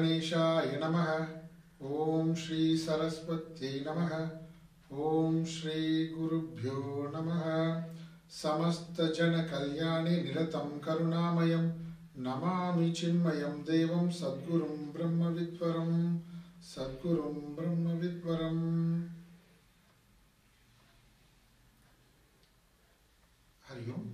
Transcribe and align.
गणेशाय 0.00 0.78
नमः 0.82 1.10
ॐ 1.86 2.34
श्री 2.34 2.76
सरस्वत्यै 2.78 3.72
नमः 3.80 4.12
ॐ 5.04 5.42
श्री 5.46 6.06
गुरुभ्यो 6.08 6.78
नमः 7.14 7.44
समस्तजनकल्याणे 8.32 10.20
निरतं 10.22 10.78
करुणामयं 10.86 11.68
नमामि 12.20 12.90
चिन्मयं 12.92 13.60
देवं 13.64 14.08
सद्गुरुं 14.12 14.78
ब्रह्मविद्वरं 14.92 15.92
सद्गुरुं 16.64 17.34
ब्रह्मविद्वरम् 17.56 18.64
ஹரியோம் 23.64 24.04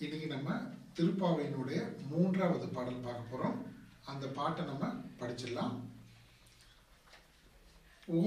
இன்னைக்கு 0.00 0.28
நம்ம 0.28 0.54
திருப்பாவையினுடைய 0.96 1.80
மூன்றாவது 2.10 2.66
பாடல் 2.68 3.04
பார்க்க 3.04 3.30
போறோம் 3.32 3.58
அந்த 4.09 4.25
பாட்டை 4.37 4.61
நம்ம 4.65 4.85
படிச்சிடலாம். 5.19 5.77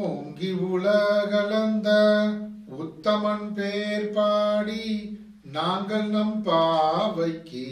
ஓங்கி 0.03 0.51
உலகலந்த 0.69 1.89
உத்தமன் 2.77 3.49
பேர் 3.55 4.11
பாடி 4.11 4.85
நாங்கள் 5.57 6.09
நம் 6.09 6.37
பாவைக்கு 6.43 7.65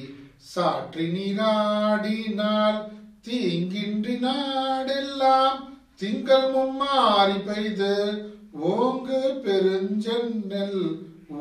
சாற்றி 0.52 1.06
நீராடினால் 1.14 2.80
தீங்கின்றி 3.26 4.14
நாடெல்லாம் 4.24 5.58
திங்கள் 6.00 6.48
மும்மாறி 6.54 7.38
பெய்து 7.48 7.92
ஓங்கு 8.70 9.20
பெருஞ்சென்னல் 9.44 10.82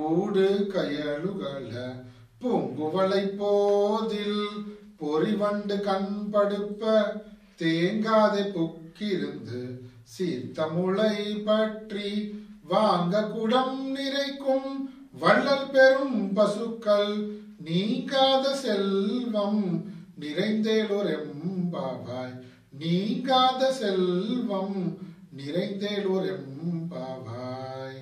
ஊடு 0.07 0.47
கயலுகள 0.73 1.71
பூங்குவளை 2.41 3.23
போதில் 3.39 4.43
பொறிவண்டு 4.99 5.75
கண்படுப்ப 5.87 6.83
தேங்காதை 7.61 8.43
புக்கிருந்து 8.55 9.61
சீர்த்தமுளை 10.13 11.43
பற்றி 11.43 12.09
வாங்க 12.73 13.27
குடம் 13.27 13.95
நிறைக்கும் 13.95 14.97
வள்ளல் 15.21 15.71
பெரும் 15.71 16.33
பசுக்கள் 16.33 17.37
நீங்காத 17.67 18.55
செல்வம் 18.55 19.85
நிறைந்தேலோரெம்பாவாய். 20.19 22.35
நீங்காத 22.81 23.73
செல்வம் 23.73 24.97
நிறைந்தேலோரெம்பாவாய். 25.37 28.01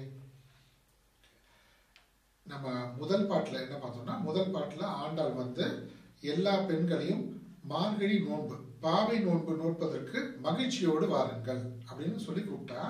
நம்ம 2.46 2.68
முதல் 2.98 3.26
பாட்டில் 3.26 3.64
என்ன 3.64 3.78
பார்த்தோம்னா 3.78 4.22
முதல் 4.22 4.52
பாட்டில் 4.52 4.96
ஆண்டாள் 5.04 5.34
வந்து 5.34 5.90
எல்லா 6.24 6.54
பெண்களையும் 6.70 7.24
மார்கழி 7.64 8.18
நோன்பு 8.20 8.56
பாவை 8.82 9.18
நோன்பு 9.20 9.52
நோட்பதற்கு 9.56 10.18
மகிழ்ச்சியோடு 10.42 11.06
வாருங்கள் 11.08 11.62
அப்படின்னு 11.90 12.20
சொல்லி 12.20 12.42
கூப்பிட்டா 12.42 12.82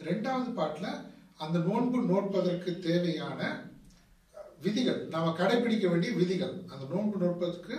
ரெண்டாவது 0.00 0.50
பாட்டில் 0.52 0.90
அந்த 1.38 1.58
நோன்பு 1.58 1.98
நோட்பதற்கு 2.02 2.70
தேவையான 2.80 3.40
விதிகள் 4.60 5.00
நாம் 5.08 5.38
கடைபிடிக்க 5.38 5.86
வேண்டிய 5.88 6.12
விதிகள் 6.12 6.54
அந்த 6.72 6.84
நோன்பு 6.92 7.16
நோட்பதற்கு 7.18 7.76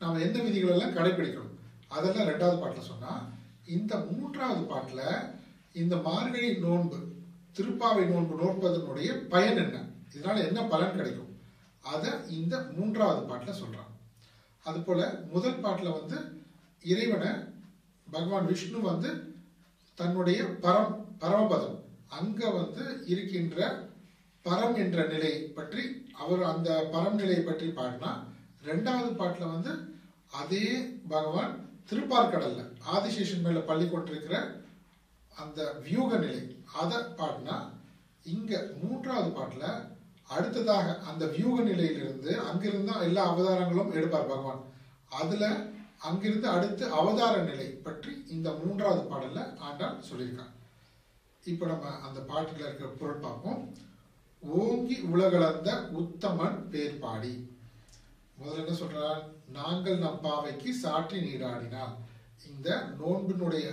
நாம் 0.00 0.18
எந்த 0.18 0.38
விதிகள் 0.38 0.74
எல்லாம் 0.74 0.96
கடைபிடிக்கணும் 0.96 1.56
அதெல்லாம் 1.90 2.28
ரெண்டாவது 2.28 2.58
பாட்டில் 2.58 2.90
சொன்னால் 2.90 3.22
இந்த 3.68 3.94
மூன்றாவது 4.08 4.62
பாட்டில் 4.64 5.06
இந்த 5.74 5.96
மார்கழி 6.06 6.50
நோன்பு 6.58 6.98
திருப்பாவை 7.56 8.04
நோன்பு 8.04 8.34
நோட்பதனுடைய 8.34 9.10
பயன் 9.28 9.56
என்ன? 9.56 9.76
இதனால் 10.14 10.46
என்ன 10.46 10.60
பலன் 10.64 10.96
கிடைக்கும்? 10.96 11.32
அதை 11.84 12.10
இந்த 12.30 12.54
மூன்றாவது 12.76 13.22
பாட்டில் 13.26 13.60
சொல்கிறான் 13.60 13.89
அது 14.70 14.80
போல 14.80 15.00
முதல் 15.30 15.60
பாட்டில் 15.60 15.96
வந்து 15.98 16.18
இறைவனை 16.82 17.30
பகவான் 18.06 18.48
விஷ்ணு 18.50 18.78
வந்து 18.82 19.10
தன்னுடைய 19.98 20.40
பரம் 20.60 20.92
பரமபதம் 21.20 21.78
அங்க 22.10 22.50
வந்து 22.50 22.84
இருக்கின்ற 23.12 23.58
பரம் 24.44 24.76
என்ற 24.76 24.98
நிலை 25.06 25.32
பற்றி 25.54 25.82
அவர் 26.20 26.42
அந்த 26.44 26.70
பரம் 26.92 27.18
நிலையை 27.18 27.42
பற்றி 27.42 27.66
பாடினா 27.70 28.10
ரெண்டாவது 28.64 29.10
பாட்டில் 29.14 29.52
வந்து 29.52 29.72
அதே 30.32 30.64
பகவான் 31.08 31.52
திருப்பார்கடல்ல 31.90 32.62
ஆதிசேஷன் 32.88 33.44
மேல 33.44 33.60
பள்ளி 33.62 33.86
கொண்டிருக்கிற 33.86 34.36
அந்த 35.36 35.60
வியூக 35.84 36.10
நிலை 36.16 36.42
அதை 36.74 36.98
பாடினா 37.18 37.56
இங்க 38.26 38.52
மூன்றாவது 38.80 39.30
பாட்டில் 39.30 39.70
அடுத்ததாக 40.34 40.88
அந்த 41.10 41.24
வியூக 41.34 41.56
நிலையிலிருந்து 41.68 42.32
அங்கிருந்து 42.48 42.94
எல்லா 43.08 43.22
அவதாரங்களும் 43.32 43.92
எடுப்பார் 43.98 44.30
பகவான். 44.32 44.62
அதுல 45.20 45.44
அங்கிருந்து 46.08 46.48
அடுத்து 46.48 46.84
அவதார 47.00 47.34
நிலை 47.50 47.66
பற்றி 47.86 48.12
இந்த 48.34 48.48
மூன்றாவது 48.60 49.02
பாடல்ல 49.10 49.40
ஆண்டாள் 49.68 49.96
சொல்லியிருக்காங்க 50.10 50.56
இப்ப 51.44 51.66
நம்ம 51.66 51.88
அந்த 52.06 52.18
பாட்டுல 52.30 52.66
இருக்கிற 52.66 52.88
பொருள் 53.00 53.22
பார்ப்போம். 53.24 53.60
ஓங்கி 54.42 54.96
உலகளந்த 55.12 55.70
உத்தமன் 56.00 56.58
பேர் 56.72 56.98
பாடி. 56.98 57.32
முதல்ல 58.38 58.62
என்ன 58.62 58.74
சொல்றார்? 58.82 59.22
நாங்கள் 59.58 60.02
நம் 60.04 60.22
பாவைக்கு 60.22 60.70
சாற்றி 60.82 61.18
நீராடினால். 61.26 61.94
இந்த 62.50 62.68
நோன்பினுடைய 63.00 63.66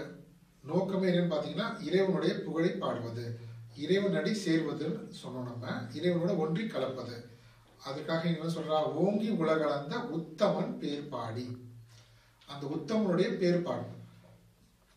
நோக்கமே 0.63 1.07
என்னன்னு 1.09 1.33
பார்த்தீங்கன்னா 1.33 1.67
இறைவனுடைய 1.87 2.33
புகழை 2.45 2.71
பாடுவது. 2.71 3.25
இறைவனடி 3.77 4.31
சேர்வதுன்னு 4.31 5.11
சொன்னோம் 5.23 5.43
நம்ம. 5.43 5.69
இறைவனோட 5.93 6.37
ஒன்றி 6.37 6.67
கலப்பது. 6.67 7.29
அதுக்காக 7.85 8.23
என்ன 8.23 8.53
சொல்றா 8.53 8.83
ஓங்கி 8.83 9.29
உலகளந்த 9.29 9.97
உத்தமன் 9.97 10.77
பேர்பாடி. 10.79 11.57
அந்த 12.47 12.67
உத்தமனுடைய 12.67 13.29
பேர்பாடு. 13.37 13.85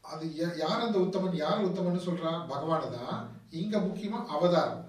அது 0.00 0.26
யா- 0.26 0.56
யார் 0.56 0.80
அந்த 0.80 0.98
உத்தமன் 0.98 1.34
யார் 1.34 1.72
உத்தமன் 1.72 2.00
சொல்றா? 2.00 2.46
பகவானு 2.46 2.91
தான் 2.91 3.41
இங்க 3.50 3.78
முக்கியமா 3.78 4.26
அவதாரம். 4.26 4.88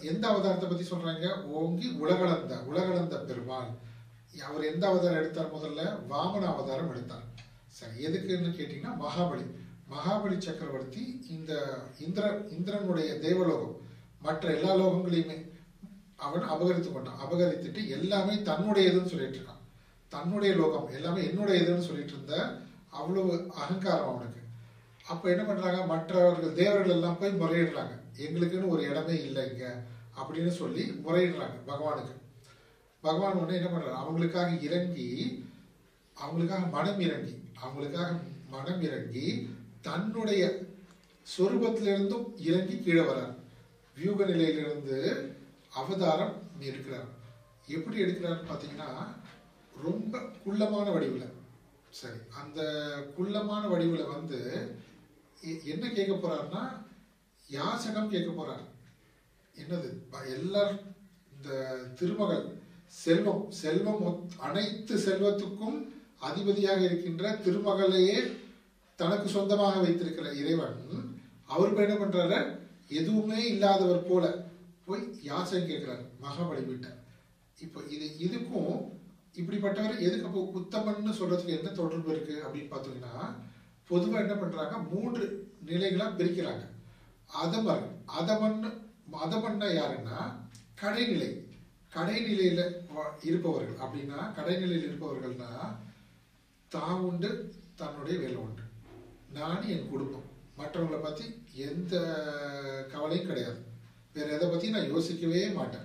எந்த 0.00 0.28
அவதாரத்தை 0.28 0.68
பத்தி 0.68 0.84
சொல்றாங்க? 0.84 1.42
ஓங்கி 1.42 1.90
உலகளந்த 1.90 2.60
உலகளந்த 2.60 3.16
பெருமாள். 3.16 3.68
அவர் 4.46 4.72
எந்த 4.72 4.86
அவதாரம் 4.86 5.18
எடுத்தார் 5.18 5.54
முதல்ல? 5.54 5.98
வாமன 6.10 6.44
அவதாரம் 6.44 6.90
எடுத்தார். 6.90 7.22
சரி 7.66 8.06
எதுக்குன்னு 8.06 8.54
கேட்டீங்கன்னா 8.54 8.96
மகாபலி. 9.00 9.62
மகாபலி 9.94 10.36
சக்கரவர்த்தி 10.46 11.02
இந்த 11.34 11.52
இந்திர 12.04 12.24
இந்திரனுடைய 12.56 13.10
தேவலோகம் 13.24 13.74
மற்ற 14.26 14.44
எல்லா 14.56 14.72
லோகங்களையுமே 14.80 15.36
அவன் 16.26 16.44
அபகரித்து 16.54 16.90
கொண்டான். 16.92 17.20
அபகரித்துட்டு 17.24 17.80
எல்லாமே 17.96 18.34
தன்னுடையதுன்னு 18.48 19.12
சொல்லிட்டு 19.12 19.38
இருக்கான். 19.38 19.62
தன்னுடைய 20.12 20.52
லோகம் 20.60 20.88
எல்லாமே 20.98 21.20
என்னுடையதுன்னு 21.28 21.86
சொல்லிட்டு 21.88 22.14
இருந்த 22.16 22.34
அவ்வளவு 22.98 23.32
அகங்காரம் 23.62 24.10
அவனுக்கு. 24.10 24.40
அப்போ 25.12 25.26
என்ன 25.32 25.42
பண்ணுறாங்க 25.46 25.80
மற்றவர்கள் 25.92 26.58
தேவர்கள் 26.60 26.94
எல்லாம் 26.96 27.18
போய் 27.20 27.40
முறையிடுறாங்க. 27.40 27.94
எங்களுக்குன்னு 28.24 28.72
ஒரு 28.74 28.82
இடமே 28.90 29.16
இல்லை 29.28 29.42
இங்கே 29.50 29.70
அப்படின்னு 30.18 30.52
சொல்லி 30.60 30.84
முறையிடுறாங்க 31.06 31.56
பகவானுக்கு. 31.70 32.14
பகவான் 33.04 33.40
உடனே 33.40 33.58
என்ன 33.60 33.70
பண்ணுறாரு 33.70 34.02
அவங்களுக்காக 34.02 34.50
இறங்கி 34.66 35.08
அவங்களுக்காக 36.16 36.64
மனம் 36.76 37.02
இறங்கி 37.06 37.34
அவங்களுக்காக 37.62 38.10
மனம் 38.54 38.82
இறங்கி 38.88 39.26
தன்னுடைய 39.84 40.58
சொரூபத்திலிருந்தும் 41.38 42.32
இறங்கி 42.38 42.78
கீழே 42.78 43.00
வரார். 43.00 43.34
வியூக 43.96 44.24
நிலையிலிருந்து 44.24 45.30
அவதாரம் 45.72 46.42
இருக்கிறார் 46.60 47.06
எப்படி 47.66 48.02
எடுக்கிறாருன்னு 48.02 48.46
பார்த்தீங்கன்னா 48.50 49.06
ரொம்ப 49.82 50.18
குள்ளமான 50.44 50.90
வடிவில். 50.90 51.32
சரி 51.90 52.14
அந்த 52.42 52.62
குள்ளமான 53.16 53.68
வடிவில் 53.68 54.04
வந்து 54.04 54.70
எ- 55.44 55.60
என்ன 55.64 55.88
கேட்க 55.88 56.12
போறாருன்னா 56.12 56.86
யாசகம் 57.48 58.10
கேட்க 58.10 58.42
போறார். 58.42 58.64
என்னது? 59.60 59.98
எல்லார் 60.28 60.82
இந்த 61.36 61.78
திருமகள் 61.94 62.52
செல்வம் 62.86 63.50
செல்வம் 63.50 64.02
மொத்- 64.02 64.40
அனைத்து 64.40 64.96
செல்வத்துக்கும் 64.96 65.92
அதிபதியாக 66.18 66.80
இருக்கின்ற 66.80 67.38
திருமகளையே 67.44 68.42
தனக்கு 69.00 69.28
சொந்தமாக 69.28 69.80
வைத்திருக்கிற 69.80 70.26
இறைவன் 70.40 70.76
அவர் 71.54 71.80
என்ன 71.86 71.94
பண்றாரு? 71.94 72.38
எதுவுமே 73.00 73.40
இல்லாதவர் 73.52 74.08
போல 74.08 74.24
போய் 74.86 75.02
யாசகம் 75.22 75.70
கேட்கிறார். 75.70 76.02
மகாபலி 76.22 76.62
கிட்ட 76.64 76.88
இப்போ 77.64 77.80
இது 77.94 78.06
இதுக்கும் 78.26 78.76
இப்படிப்பட்டவர் 79.40 80.02
எதுக்கு 80.06 80.28
அப்போ 80.28 80.42
உத்தமன்னு 80.60 81.12
சொல்றதுக்கு 81.20 81.56
என்ன 81.58 81.70
தொடர்பு 81.80 82.10
இருக்கு 82.12 82.34
அப்படின்னு 82.46 82.72
பார்த்தீங்கன்னா 82.72 83.14
பொதுவாக 83.90 84.22
என்ன 84.24 84.34
பண்றாங்க? 84.34 84.76
மூன்று 84.92 85.24
நிலைகளா 85.68 86.06
பிரிக்கிறாங்க. 86.18 86.64
அதமர் 87.42 87.84
அதமன் 88.18 88.60
அதமன்னா 89.24 89.68
யாருன்னா? 89.80 90.18
கடைநிலை. 90.82 91.30
கடைநிலையில 91.96 92.62
இருப்பவர்கள். 93.28 93.78
அப்படின்னா 93.84 94.18
கடைநிலையில் 94.38 94.86
இருப்பவர்கள்னா 94.88 95.50
தான் 96.68 97.02
உண்டு 97.08 97.30
தன்னுடைய 97.80 98.16
வேலை 98.18 98.36
உண்டு. 98.36 98.63
நான் 99.34 99.68
என் 99.68 99.88
குடும்பம் 99.88 100.22
மற்றவங்களை 100.58 101.02
பற்றி 101.02 101.24
எந்த 101.54 101.98
கவலையும் 102.90 103.26
கிடையாது. 103.26 103.58
வேறு 104.14 104.30
எதை 104.30 104.48
பற்றி 104.48 104.70
நான் 104.70 104.90
யோசிக்கவே 104.90 105.48
மாட்டேன். 105.48 105.84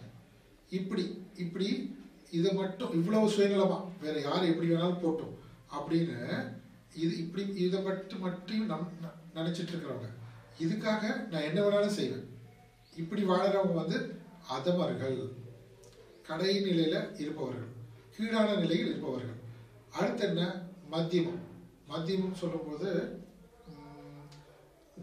இப்படி 0.70 1.26
இப்படி 1.36 1.96
இதை 2.32 2.54
மட்டும் 2.54 2.94
இவ்வளவு 2.94 3.30
சுயநலமாக 3.30 3.86
வேறு 4.02 4.22
யார் 4.22 4.44
எப்படி 4.44 4.70
வேணாலும் 4.70 5.04
போட்டோம் 5.04 5.36
அப்படின்னு 5.72 6.54
இது 6.96 7.18
இப்படி 7.18 7.48
இதை 7.56 7.82
மட்டும் 7.82 8.20
மட்டும் 8.20 8.66
நம் 8.66 8.92
ந- 9.04 9.08
இருக்கிறவங்க. 9.36 10.14
இதுக்காக 10.60 11.28
நான் 11.28 11.42
என்ன 11.42 11.62
வேணாலும் 11.62 11.88
செய்வேன். 11.88 12.30
இப்படி 12.98 13.24
வாழறவங்க 13.24 13.74
வந்து 13.74 14.16
அதமர்கள் 14.50 15.30
கடைநிலையில 16.28 17.20
இருப்பவர்கள். 17.20 17.68
கீழான 18.18 18.56
நிலையில் 18.56 18.88
இருப்பவர்கள். 18.88 19.36
அடுத்து 19.92 20.28
என்ன? 20.28 20.62
மத்தியமம். 20.92 21.48
மத்தியமம் 21.90 22.34
சொல்லும்போது 22.34 23.19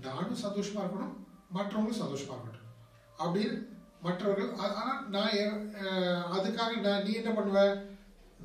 நானும் 0.04 0.42
சந்தோஷமா 0.44 0.82
இருக்கணும் 0.82 1.14
மற்றவங்களும் 1.56 2.02
சந்தோஷமா 2.02 2.34
இருக்கட்டும். 2.36 2.70
அப்படின்னு 3.24 3.56
மற்றவர்கள் 4.06 4.50
ஆனால் 4.64 5.00
நான் 5.14 5.36
அதுக்காக 6.36 6.72
நான் 6.86 7.04
நீ 7.06 7.12
என்ன 7.20 7.30
பண்ணுவ? 7.36 7.60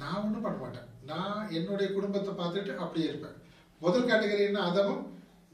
நான் 0.02 0.24
ஒன்றும் 0.26 0.46
பண்ண 0.46 0.58
மாட்டேன். 0.64 0.88
நான் 1.12 1.50
என்னுடைய 1.58 1.88
குடும்பத்தை 1.96 2.32
பார்த்துட்டு 2.40 2.74
அப்படியே 2.84 3.08
இருப்பேன். 3.10 3.38
முதல் 3.82 4.08
கேட்டகரி 4.10 4.44
என்ன? 4.50 4.66
அதவும் 4.70 5.04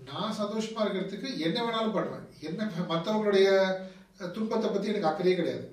நான் 0.09 0.37
சந்தோஷமா 0.41 0.81
இருக்கிறதுக்கு 0.83 1.29
என்ன 1.47 1.57
வேணாலும் 1.65 1.95
பண்ணுவேன். 1.97 2.25
என்ன 2.47 2.69
மற்றவங்களுடைய 2.93 3.49
துன்பத்தை 4.35 4.67
பத்தி 4.69 4.91
எனக்கு 4.91 5.09
அக்கறையே 5.11 5.35
கிடையாது. 5.39 5.65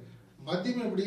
மத்தியம் 0.48 0.86
எப்படி? 0.88 1.06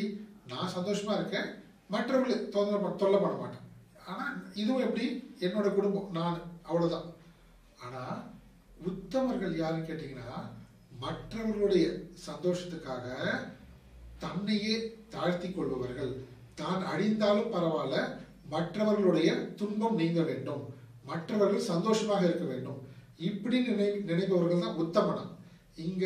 நான் 0.51 0.73
சந்தோஷமா 0.77 1.13
இருக்கேன் 1.19 1.49
மற்றவர்களை 1.93 2.37
தொந்தர 2.55 2.93
தொல்லை 3.01 3.19
பண்ண 3.21 3.35
மாட்டேன். 3.41 3.65
ஆனால் 4.09 4.35
இதுவும் 4.61 4.85
எப்படி? 4.87 5.05
என்னோட 5.45 5.67
குடும்பம் 5.77 6.09
நான் 6.17 6.39
அவ்வளோதான் 6.69 7.07
ஆனால் 7.85 8.17
உத்தமர்கள் 8.85 9.55
யாருன்னு 9.57 9.87
கேட்டீங்கன்னா 9.87 10.39
மற்றவர்களுடைய 10.99 11.85
சந்தோஷத்துக்காக 12.27 13.05
தன்னையே 14.23 14.75
தாழ்த்தி 15.09 15.49
கொள்பவர்கள். 15.51 16.11
தான் 16.55 16.83
அழிந்தாலும் 16.91 17.53
பரவாயில்ல 17.55 17.97
மற்றவர்களுடைய 18.49 19.29
துன்பம் 19.55 19.95
நீங்க 19.95 20.21
வேண்டும். 20.21 20.63
மற்றவர்கள் 21.03 21.69
சந்தோஷமாக 21.71 22.25
இருக்க 22.25 22.45
வேண்டும். 22.45 22.79
இப்படி 23.17 23.57
நினை 23.59 23.87
நினைப்பவர்கள் 24.09 24.63
தான் 24.65 24.79
உத்தமனம் 24.83 25.31
இங்க 25.75 26.05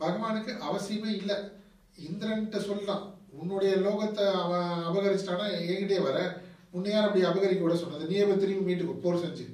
பகவானுக்கு 0.00 0.52
அவசியமே 0.68 1.10
இல்லை. 1.20 1.36
இந்திரன்ட்ட 2.08 2.58
சொல்லலாம் 2.58 3.04
உன்னுடைய 3.30 3.76
லோகத்தை 3.76 4.24
அவன் 4.42 4.68
அபகரிச்சிட்டானா 4.88 5.46
என்கிட்டே 5.60 6.02
வர. 6.02 6.18
உன்னை 6.70 6.92
யார் 6.92 7.06
அப்படி 7.08 7.24
அபகரிக்க 7.24 7.62
விட 7.64 7.76
சொன்னது? 7.76 8.06
நீ 8.06 8.16
போய் 8.22 8.36
திரும்பி 8.36 8.66
மீட்டுக்கு 8.66 9.04
போர் 9.04 9.22
செஞ்சு. 9.24 9.44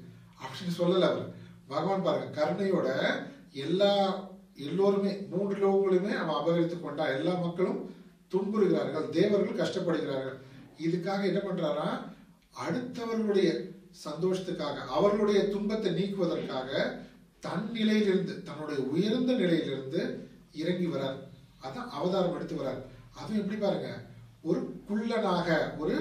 அப்படின்னு 0.43 0.79
சொல்லலை 0.81 1.07
அவர். 1.13 1.29
பகவான் 1.73 2.07
பாருங்க 2.07 2.29
கருணையோட 2.39 2.89
எல்லா 3.65 3.93
எல்லோருமே 4.67 5.13
மூன்று 5.33 5.55
லோகங்களுமே 5.63 6.13
அவன் 6.23 6.39
அபகரித்து 6.41 6.77
கொண்டா 6.81 7.05
எல்லா 7.17 7.35
மக்களும் 7.45 7.81
துன்புறுகிறார்கள் 8.33 9.07
தேவர்கள் 9.17 9.61
கஷ்டப்படுகிறார்கள். 9.61 10.39
இதுக்காக 10.87 11.21
என்ன 11.31 11.41
பண்றாரா? 11.45 11.89
அடுத்தவர்களுடைய 12.65 13.49
சந்தோஷத்துக்காக 14.05 14.85
அவர்களுடைய 14.97 15.41
துன்பத்தை 15.55 15.91
நீக்குவதற்காக 15.99 16.71
தன் 17.47 17.67
நிலையிலிருந்து 17.77 18.35
தன்னுடைய 18.49 18.79
உயர்ந்த 18.95 19.33
நிலையிலிருந்து 19.43 20.03
இறங்கி 20.63 20.87
வரார். 20.87 21.19
அதான் 21.67 21.91
அவதாரம் 21.99 22.37
எடுத்து 22.37 22.57
வரார். 22.61 22.81
அதுவும் 23.19 23.41
எப்படி 23.43 23.59
பாருங்க? 23.61 23.91
ஒரு 24.49 24.61
குள்ளனாக 24.89 25.49
ஒரு 25.83 25.97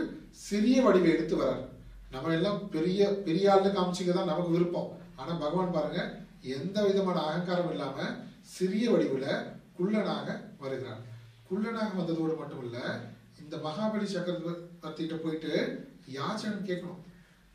சிறிய 0.47 0.77
வடிவை 0.85 1.09
எடுத்து 1.15 1.35
வரார். 1.41 1.63
நம்ம 2.13 2.33
எல்லாம் 2.38 2.59
பெரிய 2.75 3.01
பெரிய 3.27 3.45
ஆளுன்னு 3.53 3.77
காமிச்சிக்க 3.77 4.12
தான் 4.13 4.31
நமக்கு 4.31 4.56
விருப்பம். 4.56 4.89
ஆனா 5.21 5.33
பகவான் 5.44 5.75
பாருங்க 5.77 6.01
எந்த 6.57 6.77
விதமான 6.88 7.18
அகங்காரம் 7.27 7.71
இல்லாம 7.73 7.97
சிறிய 8.56 8.85
வடிவுல 8.91 9.25
குள்ளனாக 9.77 10.27
வருகிறார். 10.62 11.01
குள்ளனாக 11.50 11.91
வந்ததோடு 12.00 12.33
மட்டும் 12.39 12.63
இல்லை 12.65 12.85
இந்த 13.41 13.56
மகாபலி 13.65 14.07
சக்கரவர்த்திகிட்ட 14.13 15.15
போயிட்டு 15.23 15.53
யாச்சனம் 16.18 16.68
கேட்கணும். 16.69 17.01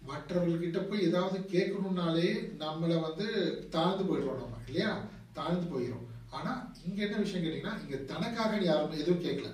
மற்றவர்கள்கிட்ட 0.09 0.81
போய் 0.89 1.07
ஏதாவது 1.09 1.39
கேட்கணும்னாலே 1.55 2.29
நம்மளை 2.63 2.97
வந்து 3.07 3.27
தாழ்ந்து 3.75 4.05
போயிடுறோம் 4.09 4.43
நம்ம 4.43 4.61
இல்லையா? 4.67 4.91
தாழ்ந்து 5.39 5.67
போயிடும் 5.73 6.05
ஆனா 6.37 6.53
இங்க 6.87 7.01
என்ன 7.07 7.17
விஷயம் 7.23 7.45
கேட்டீங்கன்னா 7.45 7.77
இங்க 7.85 7.97
தனக்காக 8.13 8.61
யாரும் 8.69 8.99
எதுவும் 9.03 9.25
கேட்கல. 9.27 9.51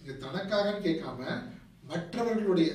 இங்க 0.00 0.12
தனக்காக 0.26 0.78
கேட்காம 0.86 1.20
மற்றவர்களுடைய 1.90 2.70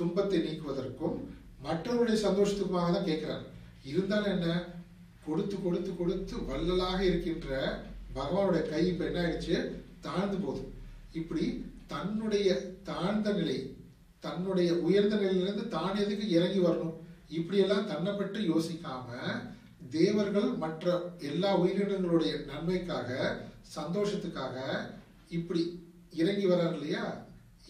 துன்பத்தை 0.00 0.38
நீக்குவதற்கும் 0.46 1.18
மற்றவருடைய 1.66 2.16
சந்தோஷத்துக்குமாக 2.26 2.90
தான் 2.96 3.08
கேட்கிறார். 3.10 3.44
இருந்தாலும் 3.90 4.34
என்ன? 4.36 4.48
கொடுத்து 5.26 5.56
கொடுத்து 5.56 5.90
கொடுத்து 5.94 6.34
வள்ளலாக 6.48 6.98
இருக்கின்ற 7.04 7.48
பகவானுடைய 8.16 8.62
கை 8.72 8.82
இப்போ 8.90 9.04
என்ன 9.08 9.20
ஆயிடுச்சு? 9.22 9.56
தாழ்ந்து 10.06 10.36
போகுது. 10.44 10.62
இப்படி 11.20 11.44
தன்னுடைய 11.92 12.48
தாழ்ந்த 12.90 13.28
நிலை 13.32 13.58
தன்னுடைய 14.24 14.70
உயர்ந்த 14.86 15.14
நிலையிலிருந்து 15.16 15.64
தான் 15.68 16.00
எதுக்கு 16.04 16.26
இறங்கி 16.36 16.60
வரணும்? 16.66 16.94
இப்படியெல்லாம் 17.38 17.88
தன்னை 17.92 18.12
பற்றி 18.12 18.40
யோசிக்காம 18.52 19.08
தேவர்கள் 19.96 20.48
மற்ற 20.64 20.86
எல்லா 21.30 21.50
உயிரினங்களுடைய 21.62 22.32
நன்மைக்காக 22.50 23.10
சந்தோஷத்துக்காக 23.76 24.56
இப்படி 25.28 25.62
இறங்கி 26.20 26.46
வர்றார் 26.46 26.76
இல்லையா? 26.78 27.04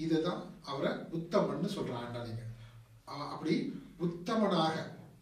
இதை 0.04 0.18
தான் 0.22 0.40
அவரை 0.70 0.92
உத்தமன்னு 1.16 1.68
சொல்றான் 1.76 2.06
அப்படி 3.34 3.54
உத்தமனாக 4.06 4.74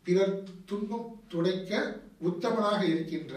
பிறர் 0.06 0.36
துன்பம் 0.64 1.22
துடைக்க 1.28 2.00
உத்தமனாக 2.20 2.80
இருக்கின்ற 2.84 3.34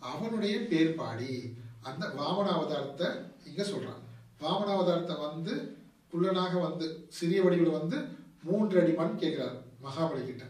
அவனுடைய 0.00 0.58
பேர் 0.60 0.94
பாடி. 0.94 1.56
அந்த 1.80 2.06
வாமன 2.06 2.48
அவதாரத்தை 2.58 3.08
இங்க 3.46 3.62
சொல்றான். 3.62 4.02
வாமன 4.40 4.70
அவதாரத்தை 4.76 5.18
வந்து 5.18 5.76
குள்ளனாக 6.12 6.60
வந்து 6.60 7.04
சிறிய 7.08 7.42
வடிவில் 7.42 7.76
வந்து 7.78 7.96
மூன்று 8.42 8.80
அடி 8.80 8.92
மண் 8.92 9.18
கேட்கிறார் 9.18 9.56
மகாபலி 9.82 10.24
கிட்ட. 10.24 10.44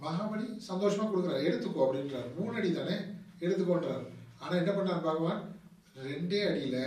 மகாபலி 0.00 0.46
சந்தோஷமா 0.68 1.06
கொடுக்குறாரு. 1.08 1.46
எடுத்துக்கோ 1.48 1.84
அப்படின்றார். 1.86 2.34
மூணு 2.38 2.56
அடி 2.56 2.72
தானே? 2.72 2.96
எடுத்துக்கோன்றார். 3.40 4.06
ஆனா 4.38 4.56
என்ன 4.56 4.70
பண்ணார் 4.70 5.02
பகவான்? 5.02 5.56
ரெண்டே 6.04 6.40
அடியில 6.48 6.78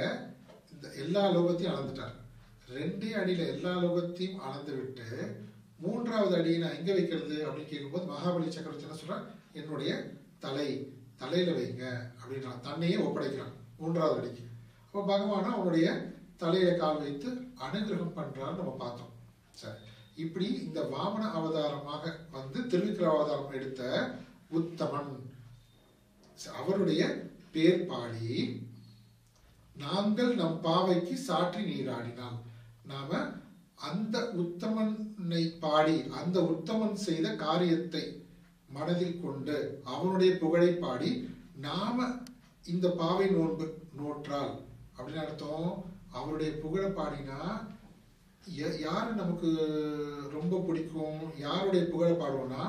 இந்த 0.74 0.94
எல்லா 0.98 1.30
லோகத்தையும் 1.32 1.74
அளந்துட்டார். 1.74 2.16
ரெண்டே 2.76 3.10
அடியில 3.22 3.48
எல்லா 3.48 3.78
லோகத்தையும் 3.78 4.40
அளந்து 4.40 4.74
விட்டு 4.76 5.08
மூன்றாவது 5.82 6.34
அடியை 6.38 6.58
நான் 6.58 6.78
எங்கே 6.80 6.94
வைக்கிறது 6.94 7.36
அப்படின்னு 7.46 7.72
கேட்கும்போது 7.72 8.12
மகாபலி 8.12 8.48
சக்கரவர்த்தி 8.48 8.88
என்ன 8.88 8.98
சொல்கிறார் 8.98 9.26
என்னுடைய 9.54 9.92
தலை 10.40 10.68
தலையில் 11.18 11.56
வைங்க 11.58 11.86
அப்படின்றான் 12.20 12.62
தன்னையே 12.62 12.98
ஒப்படைக்கிறான் 12.98 13.56
மூன்றாவது 13.78 14.20
அடிக்கு. 14.20 14.44
அப்போ 14.86 15.02
பகவானை 15.04 15.50
அவனுடைய 15.52 15.88
தலையில 16.38 16.70
கால் 16.74 17.02
வைத்து 17.02 17.30
அனுகிரகம் 17.66 18.16
பண்ணுறான்னு 18.16 18.60
நம்ம 18.60 18.74
பார்த்தோம். 18.78 19.12
சரி. 19.52 19.82
இப்படி 20.16 20.48
இந்த 20.66 20.80
வாமன 20.94 21.24
அவதாரமாக 21.32 22.04
வந்து 22.32 22.60
திருவிக்கிர 22.72 23.08
அவதாரம் 23.12 23.54
எடுத்த 23.54 23.82
உத்தமன் 24.52 25.12
அவருடைய 26.56 27.02
பேர் 27.52 27.86
பாடி 27.88 28.38
நாங்கள் 29.76 30.34
நம் 30.36 30.60
பாவைக்கு 30.64 31.16
சாற்றி 31.28 31.62
நீராடினால் 31.64 32.38
நாம 32.84 33.10
அந்த 33.90 34.18
உத்தமனை 34.42 35.44
பாடி 35.64 35.98
அந்த 36.20 36.38
உத்தமன் 36.54 36.98
செய்த 37.08 37.28
காரியத்தை 37.46 38.04
மனதில் 38.76 39.22
கொண்டு 39.24 39.56
அவனுடைய 39.94 40.32
புகழை 40.42 40.72
பாடி 40.84 41.12
நாம 41.66 42.08
இந்த 42.74 42.88
பாவை 43.00 43.28
நோன்பு 43.36 43.66
நோற்றால் 44.00 44.54
அப்படின்னு 44.96 45.24
அர்த்தம். 45.24 45.70
அவருடைய 46.18 46.52
புகழை 46.64 46.90
பாடினா 46.98 47.40
யார் 48.86 49.10
நமக்கு 49.20 49.50
ரொம்ப 50.36 50.54
பிடிக்கும்? 50.68 51.20
யாருடைய 51.46 51.84
புகழை 51.92 52.16
பாடுவோம்னா 52.22 52.64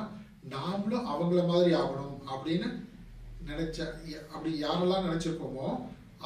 நாமளும் 0.55 1.09
அவங்கள 1.13 1.41
மாதிரி 1.51 1.71
ஆகணும் 1.81 2.17
அப்படின்னு 2.33 2.69
நினைச்ச 3.49 3.79
அப்படி 4.33 4.51
யாரெல்லாம் 4.65 5.07
நினைச்சிருக்கோமோ 5.09 5.69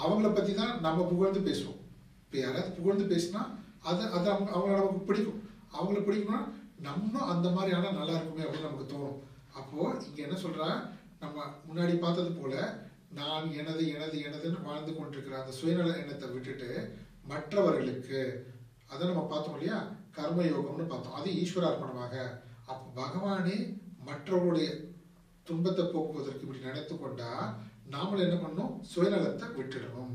அவங்கள 0.02 0.28
பத்தி 0.33 0.52
தான் 0.55 0.75
நம்ம 0.87 1.05
புகழ்ந்து 1.12 1.40
பேசுவோம். 1.49 1.81
இப்போ 2.25 2.37
யாராவது 2.40 2.76
புகழ்ந்து 2.78 3.07
பேசினா 3.12 3.43
அது 3.90 4.02
அது 4.16 4.26
அவங்க 4.35 4.50
அவங்கள 4.57 4.76
நமக்கு 4.81 5.09
பிடிக்கும். 5.09 5.40
அவங்கள 5.76 6.00
பிடிக்கும்னா 6.07 6.40
நம்மளும் 6.87 7.31
அந்த 7.33 7.49
மாதிரி 7.57 7.71
ஆனால் 7.76 7.99
நல்லா 7.99 8.16
இருக்குமே 8.16 8.47
அப்படின்னு 8.47 8.69
நமக்கு 8.69 8.93
தோணும். 8.93 9.19
அப்போது 9.59 10.05
இங்கே 10.09 10.25
என்ன 10.26 10.37
சொல்கிறா 10.45 10.69
நம்ம 11.23 11.45
முன்னாடி 11.69 11.95
பார்த்தது 12.05 12.31
போல் 12.33 12.59
நான் 13.19 13.47
எனது 13.61 13.83
எனது 13.95 14.16
எனதுன்னு 14.28 14.66
வாழ்ந்து 14.69 14.93
கொண்டிருக்கிற 14.95 15.37
அந்த 15.43 15.52
சுயநல 15.59 15.95
எண்ணத்தை 16.02 16.28
விட்டுட்டு 16.33 16.71
மற்றவர்களுக்கு 17.31 18.19
அதை 18.93 19.02
நம்ம 19.11 19.23
பார்த்தோம் 19.31 19.57
இல்லையா? 19.57 19.78
கர்ம 20.16 20.43
யோகம்னு 20.49 20.90
பார்த்தோம். 20.90 21.16
அது 21.21 21.28
ஈஸ்வரார்ப்பணமாக 21.43 22.14
அப்போ 22.71 22.85
பகவானே 23.00 23.57
மற்றவருடைய 24.09 24.69
துன்பத்தை 25.47 25.85
போக்குவதற்கு 25.95 26.45
இப்படி 26.45 26.66
நினைத்து 26.66 26.95
கொண்டா 26.97 27.31
நாமளும் 27.95 28.26
என்ன 28.26 28.37
பண்ணணும்? 28.43 28.73
சுயநலத்தை 28.93 29.49
விட்டுடணும். 29.57 30.14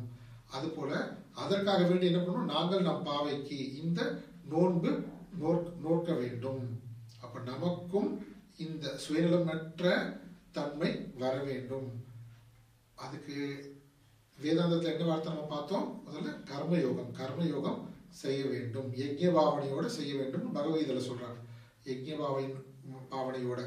அதுபோல் 0.56 0.96
அதற்காக 1.34 1.82
வேண்டி 1.88 2.06
என்ன 2.12 2.22
பண்ணணும் 2.22 2.54
நாங்கள் 2.56 2.82
நம் 2.82 3.04
பாவைக்கு 3.04 3.58
இந்த 3.82 4.02
நோன்பு 4.54 4.92
நோக்க 5.86 6.14
வேண்டும். 6.14 6.62
அப்ப 7.24 7.40
நமக்கும் 7.52 8.10
இந்த 8.58 8.96
சுயநலமற்ற 9.04 9.94
தன்மை 10.52 10.92
வர 11.18 11.36
வேண்டும். 11.44 11.88
அதுக்கு 12.96 13.36
வேதாந்தத்தில் 14.38 14.92
என்ன 14.92 15.06
வார்த்தை 15.08 15.34
நம்ம 15.34 15.48
பார்த்தோம்? 15.48 15.88
முதல்ல 16.06 16.44
கர்ம 16.44 16.78
யோகம் 16.78 17.12
கர்ம 17.20 17.44
யோகம் 17.44 17.80
செய்ய 18.22 18.46
வேண்டும். 18.46 18.90
யஜ்ய 19.02 19.28
பாவனையோட 19.38 19.86
செய்ய 19.86 20.16
வேண்டும். 20.16 20.48
பகவதில் 20.58 21.08
சொல்றாங்க 21.10 21.40
யஜ்ய 21.86 22.16
பாவை 22.18 22.46
பாவனையோட 23.14 23.62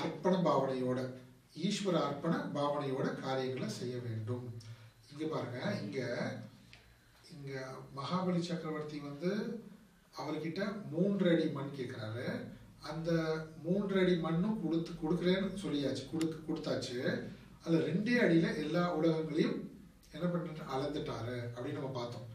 அர்ப்பண 0.00 0.34
பாவனையோட 0.48 1.00
ஈஸ்வர 1.66 1.96
அர்ப்பண 2.06 2.34
பாவனையோட 2.54 3.06
காரியங்களை 3.20 3.68
செய்ய 3.68 3.96
வேண்டும். 4.06 4.44
இங்க 5.12 5.24
பாருங்க 5.26 5.60
இங்க 5.82 5.98
இங்கே 7.44 7.62
மகாபலி 7.96 8.42
சக்கரவர்த்தி 8.44 8.98
வந்து 9.06 9.30
அவர்கிட்ட 10.20 10.60
மூன்று 10.92 11.24
அடி 11.32 11.46
மண் 11.56 11.74
கேட்குறாரு 11.78 12.26
அந்த 12.90 13.10
மூன்று 13.64 13.94
அடி 14.02 14.14
மண்ணும் 14.22 14.60
கொடுத்து 14.62 14.92
கொடுக்குறேன்னு 14.92 15.60
சொல்லியாச்சு. 15.64 16.04
கொடுக்கு 16.12 16.38
கொடுத்தாச்சு. 16.40 16.96
அதில் 17.64 17.84
ரெண்டே 17.88 18.14
அடியில் 18.24 18.60
எல்லா 18.62 18.82
உலகங்களையும் 18.98 19.58
என்ன 20.14 20.26
பண்ணிட்டு 20.26 20.62
அளந்துட்டாரு 20.74 21.36
அப்படின்னு 21.54 21.80
நம்ம 21.80 21.92
பார்த்தோம். 21.98 22.28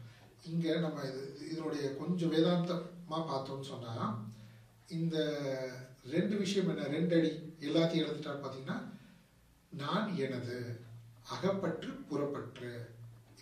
இங்கே 0.50 0.74
நம்ம 0.84 1.00
இது 1.08 1.22
இதனுடைய 1.50 1.88
கொஞ்சம் 2.00 2.32
வேதாந்தமாக 2.34 3.22
பார்த்தோம்னு 3.32 3.70
சொன்னால் 3.72 4.14
இந்த 4.98 5.16
ரெண்டு 6.14 6.36
விஷயம் 6.42 6.70
என்ன 6.74 6.86
ரெண்டு 6.96 7.16
அடி 7.18 7.32
எல்லாத்தையும் 7.68 8.06
எழுதிட்டாரு 8.06 8.40
பார்த்தீங்கன்னா 8.44 8.78
நான் 9.72 10.14
எனது 10.26 10.56
அகப்பற்று 11.34 11.90
புறப்பற்று. 12.12 12.72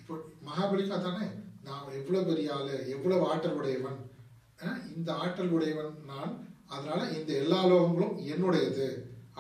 இப்போ 0.01 0.17
மகாபலிக்கு 0.49 0.97
அதானே? 0.99 1.29
நான் 1.67 1.95
எவ்வளோ 1.99 2.21
பெரிய 2.29 2.55
ஆளு 2.57 2.75
எவ்வளவு 2.95 3.25
ஆற்றல் 3.33 3.59
உடையவன்? 3.61 3.99
இந்த 4.97 5.11
ஆற்றல் 5.23 5.53
உடையவன் 5.57 5.93
நான். 6.13 6.33
அதனால 6.75 7.01
இந்த 7.19 7.31
எல்லா 7.43 7.61
லோகங்களும் 7.73 8.17
என்னுடையது 8.33 8.87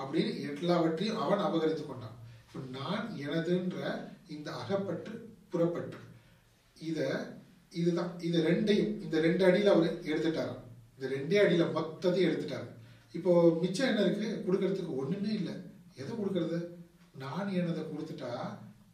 அப்படின்னு 0.00 0.32
எல்லாவற்றையும் 0.50 1.20
அவன் 1.24 1.44
அபகரித்து 1.46 1.84
கொண்டான். 1.86 2.16
இப்போ 2.46 2.60
நான் 2.78 3.04
எனதுன்ற 3.24 3.78
இந்த 4.34 4.48
அகப்பற்று 4.60 5.14
புறப்பற்று. 5.52 6.00
இதை 6.88 7.08
இதுதான். 7.80 8.12
இது 8.26 8.38
ரெண்டையும் 8.48 8.92
இந்த 9.04 9.16
ரெண்டு 9.26 9.42
அடியில் 9.48 9.72
அவர் 9.74 9.88
எடுத்துட்டாராம் 10.10 10.62
இந்த 10.94 11.06
ரெண்டே 11.14 11.38
அடியில் 11.44 11.74
மொத்தத்தையும் 11.76 12.28
எடுத்துட்டார். 12.28 12.68
இப்போ 13.16 13.32
மிச்சம் 13.62 13.90
என்ன 13.90 14.04
இருக்கு? 14.06 14.28
கொடுக்கறதுக்கு 14.46 15.00
ஒன்றுமே 15.02 15.32
இல்லை. 15.40 15.54
எதை 16.00 16.12
கொடுக்கறது? 16.16 16.58
நான் 17.22 17.54
எனதை 17.60 17.82
கொடுத்துட்டா 17.92 18.30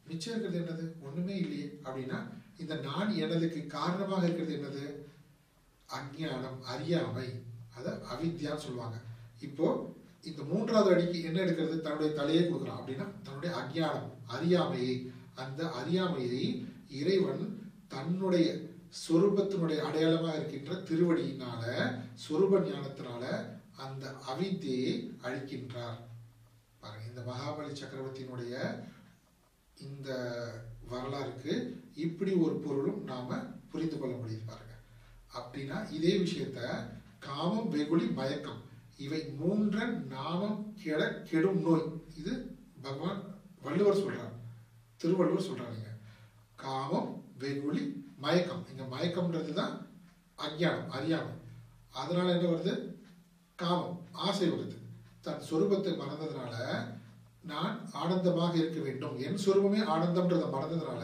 மிச்சம் 0.09 0.33
இருக்கிறது 0.33 0.59
என்னது? 0.63 0.85
ஒன்றுமே 1.07 1.35
இல்லையே 1.45 1.67
அப்படின்னா 1.85 2.19
இந்த 2.59 2.75
நான் 2.75 3.15
எனதுக்கு 3.15 3.67
காரணமாக 3.67 4.27
இருக்கிறது 4.27 4.55
என்னது? 4.57 4.85
அஞ்ஞானம் 5.87 6.63
அறியாமை. 6.63 7.43
அதை 7.77 7.93
அவித்யான்னு 7.93 8.65
சொல்லுவாங்க. 8.67 8.97
இப்போ 9.41 9.95
இந்த 10.23 10.43
மூன்றாவது 10.43 10.95
அடிக்கு 10.95 11.23
என்ன 11.23 11.41
எடுக்கிறது? 11.41 11.81
தன்னுடைய 11.81 12.15
தலையை 12.15 12.49
கொடுக்கலாம். 12.49 12.81
அப்படின்னா 12.81 13.07
தன்னுடைய 13.23 13.57
அஞ்ஞானம் 13.57 14.11
அறியாமையை. 14.27 15.13
அந்த 15.35 15.71
அறியாமையை 15.71 16.67
இறைவன் 16.91 17.69
தன்னுடைய 17.89 18.61
சொரூபத்தினுடைய 19.09 19.79
அடையாளமாக 19.79 20.37
இருக்கின்ற 20.37 20.75
திருவடியினால 20.75 21.63
சொரூப 22.29 22.61
ஞானத்தினால 22.61 23.25
அந்த 23.77 24.13
அவித்தியை 24.33 24.93
அழிக்கின்றார். 25.23 25.99
பாருங்க 26.81 27.07
இந்த 27.09 27.23
மகாபலி 27.31 27.73
சக்கரவர்த்தியினுடைய 27.81 28.55
இந்த 29.81 30.09
வரலாறுக்கு 30.91 31.83
இப்படி 31.95 32.33
ஒரு 32.33 32.55
பொருளும் 32.55 33.05
நாம் 33.05 33.63
புரிந்து 33.71 33.99
கொள்ள 33.99 34.15
முடியுது 34.17 34.47
பாருங்க. 34.47 34.75
அப்படின்னா 35.37 35.93
இதே 35.93 36.17
விஷயத்த 36.17 36.61
காமம் 37.19 37.69
வெகுளி 37.69 38.07
மயக்கம் 38.07 38.63
இவை 38.97 39.21
மூன்ற 39.21 40.07
நாமம் 40.07 40.75
கெட 40.83 41.23
கெடும் 41.31 41.61
நோய். 41.61 42.03
இது 42.17 42.59
பகவான் 42.83 43.23
வள்ளுவர் 43.63 43.97
சொல்றார். 43.97 44.35
திருவள்ளுவர் 44.97 45.49
சொல்றாங்க 45.51 45.83
காமம் 46.57 47.25
வெகுளி 47.39 48.05
மயக்கம். 48.17 48.67
இங்க 48.71 48.97
மயக்கம்ன்றது 48.97 49.53
தான் 49.53 49.87
அஞ்ஞானம் 50.35 50.91
அறியாமை. 50.91 51.33
அதனால 51.91 52.39
என்ன 52.39 52.49
வருது? 52.49 52.95
காமம் 53.55 54.07
ஆசை 54.13 54.51
வருது. 54.51 54.77
தன் 55.21 55.43
சொரூபத்தை 55.51 55.93
மறந்ததுனால 55.97 56.55
நான் 57.53 57.75
ஆனந்தமாக 58.03 58.55
இருக்க 58.57 58.81
வேண்டும். 58.81 59.17
என் 59.27 59.41
சுரூபமே 59.45 59.81
ஆனந்தம்ன்றதை 59.95 60.47
மறந்ததுனால 60.55 61.03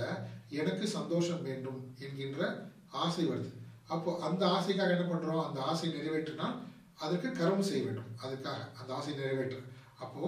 எனக்கு 0.61 0.85
சந்தோஷம் 0.97 1.43
வேண்டும் 1.49 1.81
என்கின்ற 2.05 2.69
ஆசை 3.05 3.25
வருது. 3.29 3.51
அப்போ 3.95 4.11
அந்த 4.29 4.43
ஆசைக்காக 4.57 4.95
என்ன 4.97 5.07
பண்றோம்? 5.11 5.45
அந்த 5.49 5.61
ஆசை 5.71 5.89
நிறைவேற்றினால் 5.97 6.57
அதற்கு 7.05 7.29
கர்மம் 7.29 7.69
செய்ய 7.71 7.83
வேண்டும். 7.85 8.11
அதுக்காக 8.25 8.61
அந்த 8.81 8.91
ஆசை 8.95 9.13
நிறைவேற்ற. 9.15 9.59
அப்போ 10.05 10.23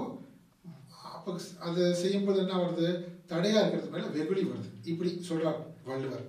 அப்போ 1.17 1.33
அது 1.67 1.83
செய்யும்போது 1.95 2.39
என்ன 2.39 2.55
வருது? 2.55 2.87
தடையா 3.33 3.59
இருக்கிறது 3.61 3.93
மேல 3.95 4.07
வெகுளி 4.17 4.43
வருது. 4.45 4.71
இப்படி 4.85 5.11
சொல்றார் 5.29 5.61
வள்ளுவர். 5.89 6.25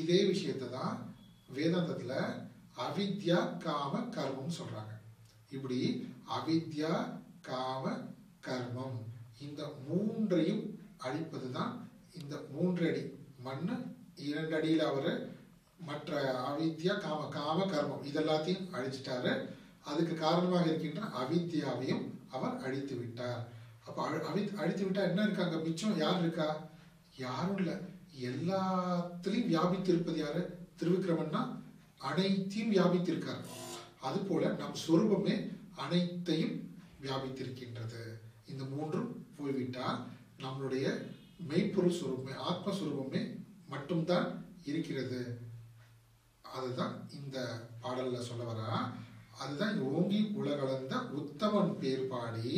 இதே 0.00 0.18
விஷயத்தை 0.24 0.66
தான் 0.70 0.96
வேதாந்தத்துல 1.56 2.14
அவித்யா 2.86 3.38
காம 3.64 4.00
கர்மம் 4.16 4.56
சொல்றாங்க. 4.58 4.92
இப்படி 5.50 5.78
அவித்யா 6.36 6.92
காம 7.48 7.84
கர்மம். 8.44 8.96
இந்த 9.40 9.72
மூன்றையும் 9.88 10.78
அழிப்பது 10.98 11.50
தான் 11.50 11.88
இந்த 12.22 12.44
மூன்று 12.52 12.88
அடி 12.88 13.18
மண்ணு 13.42 13.72
இரண்டு 14.16 14.56
அடியில் 14.56 14.80
அவர் 14.80 15.36
மற்ற 15.80 16.32
அவித்யா 16.32 17.00
காம 17.00 17.28
காம 17.28 17.64
கர்மம். 17.64 18.06
இதெல்லாத்தையும் 18.06 18.68
அழிச்சிட்டாரு. 18.72 19.56
அதுக்கு 19.84 20.14
காரணமாக 20.14 20.64
இருக்கின்ற 20.64 21.02
அவித்யாவையும் 21.02 22.10
அவர் 22.30 22.62
அழித்து 22.62 22.96
விட்டார். 22.96 23.48
அப்போ 23.86 24.08
அழி- 24.08 24.56
அழித்து 24.56 24.84
விட்டால் 24.84 25.08
என்ன 25.08 25.22
இருக்காங்க? 25.22 25.56
மிச்சம் 25.56 25.96
யார் 25.96 26.18
இருக்கா? 26.18 26.68
யாரும் 27.18 27.56
இல்லை. 27.56 27.74
எல்லாத்திலையும் 28.20 29.52
வியாபித்திருப்பது 29.54 30.16
யாரு? 30.16 30.58
திருவிக்கிரமன்னா 30.80 31.60
அனைத்தையும் 31.98 32.72
வியாபித்திருக்கார். 32.72 33.44
அது 34.00 34.18
போல 34.18 34.48
நம் 34.48 34.74
சொரூபமே 34.88 35.56
அனைத்தையும் 35.76 36.76
வியாபித்திருக்கின்றது. 37.02 38.26
இந்த 38.50 38.64
மூன்றும் 38.74 39.10
போய்விட்டால் 39.38 39.98
நம்மளுடைய 40.42 40.86
மெய்ப்பொருள் 41.50 41.98
சுரூபமே 41.98 42.34
ஆத்மஸ்வரூபமே 42.50 43.22
மட்டும்தான் 43.68 44.28
இருக்கிறது. 44.70 45.20
அதுதான் 46.44 46.94
இந்த 47.18 47.38
பாடலில் 47.82 48.28
சொல்ல 48.28 48.44
வரா 48.44 48.70
அதுதான் 49.42 49.76
ஓங்கி 49.88 50.20
உலகளந்த 50.40 50.94
உத்தமன் 51.20 51.74
பேர் 51.80 52.06
பாடி 52.12 52.52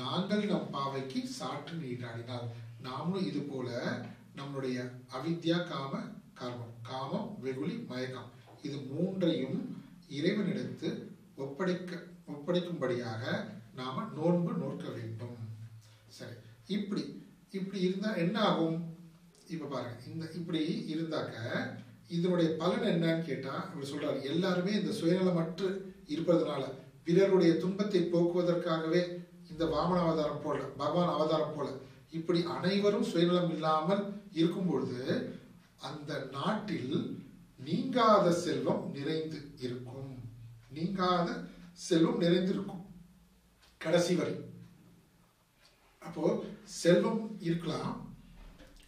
நாங்கள் 0.00 0.44
நம் 0.44 0.72
பாவைக்கு 0.72 1.20
சாற்று 1.38 1.74
நீராடினால். 1.76 2.48
நாமளும் 2.86 3.28
இது 3.30 3.40
போல 3.42 3.68
நம்மளுடைய 4.38 4.78
அவித்யா 5.16 5.56
காம 5.70 5.92
கர்மம் 6.40 6.76
காமம் 6.88 7.30
வெகுளி 7.44 7.74
மயக்கம் 7.88 8.28
இது 8.66 8.76
மூன்றையும் 8.90 9.58
இறைவனிடத்து 10.18 10.90
ஒப்படைக்க 11.36 11.98
ஒப்படைக்கும்படியாக 12.32 13.24
நாம் 13.78 14.12
நோன்பு 14.18 14.52
நோக்க 14.62 14.84
வேண்டும். 14.96 15.36
சரி 16.18 16.36
இப்படி 16.76 17.02
இப்படி 17.58 17.80
இருந்தால் 17.80 18.20
என்ன 18.24 18.36
ஆகும் 18.48 18.78
இப்போ 19.52 19.66
பாருங்க 19.66 19.96
இந்த 20.10 20.24
இப்படி 20.38 20.60
இருந்தாக்க 20.92 21.36
இதனுடைய 22.16 22.48
பலன் 22.60 22.86
என்னன்னு 22.92 23.28
கேட்டால் 23.28 23.64
இவர் 23.72 23.90
சொல்கிறார் 23.92 24.18
எல்லாருமே 24.32 24.72
இந்த 24.80 24.92
சுயநலமற்று 25.00 25.68
இருப்பதனால 26.14 26.62
பிறருடைய 27.04 27.52
துன்பத்தை 27.56 28.00
போக்குவதற்காகவே 28.12 29.02
இந்த 29.50 29.64
வாமன 29.74 30.00
அவதாரம் 30.04 30.42
போல 30.42 30.58
பகவான் 30.80 31.14
அவதாரம் 31.16 31.54
போல 31.56 31.68
இப்படி 32.18 32.40
அனைவரும் 32.56 33.08
சுயநலம் 33.12 33.52
இல்லாமல் 33.54 34.02
இருக்கும் 34.40 34.68
பொழுது 34.70 35.02
அந்த 35.88 36.12
நாட்டில் 36.32 36.94
நீங்காத 37.66 38.26
செல்வம் 38.44 38.84
நிறைந்து 38.96 39.38
இருக்கும். 39.58 40.10
நீங்காத 40.70 41.28
செல்வம் 41.88 42.20
நிறைந்திருக்கும். 42.24 42.79
கடைசி 43.84 44.14
வரை. 44.14 44.34
அப்போ 45.98 46.22
செல்வம் 46.64 47.22
இருக்கலாம். 47.40 47.92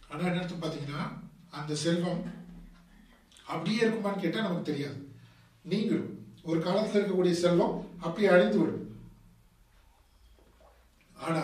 ஆனால் 0.09 0.25
என்ன 0.25 0.41
அர்த்தம் 0.41 1.21
அந்த 1.49 1.75
செல்வம் 1.75 2.21
அப்படியே 3.45 3.79
இருக்குமான்னு 3.81 4.23
கேட்டால் 4.23 4.45
நமக்கு 4.47 4.69
தெரியாது. 4.71 4.99
நீங்களும் 5.63 6.11
ஒரு 6.43 6.59
காலத்தில் 6.61 6.99
இருக்கக்கூடிய 7.01 7.31
செல்வம் 7.31 7.75
அப்படியே 7.99 8.29
அழிந்து 8.31 8.59
விடும். 8.59 8.85
ஆனா 11.25 11.43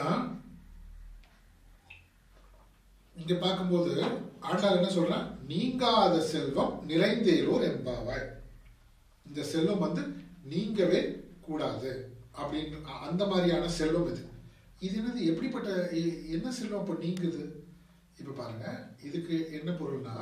இங்க 3.16 3.34
பார்க்கும்போது 3.34 3.92
ஆண்டாள் 4.40 4.78
என்ன 4.78 4.90
சொல்றான்? 4.94 5.28
நீங்காத 5.52 6.16
செல்வம் 6.34 6.74
நிறைந்தேலோர் 6.90 7.68
எம்பாவாய் 7.72 8.28
இந்த 9.28 9.44
செல்வம் 9.54 9.84
வந்து 9.86 10.04
நீங்கவே 10.50 11.02
கூடாது. 11.42 11.92
அப்படின்னு 12.42 12.78
அந்த 13.08 13.24
மாதிரியான 13.32 13.72
செல்வம் 13.80 14.10
இது. 14.12 14.24
இது 14.86 14.96
என்னது 15.00 15.22
எப்படிப்பட்ட 15.32 15.70
என்ன 16.36 16.48
செல்வம் 16.60 16.82
அப்போ 16.84 16.96
நீங்குது? 17.04 17.42
இப்போ 18.20 18.34
பாருங்க 18.40 18.66
இதுக்கு 19.08 19.36
என்ன 19.58 19.70
பொருள்னா 19.82 20.16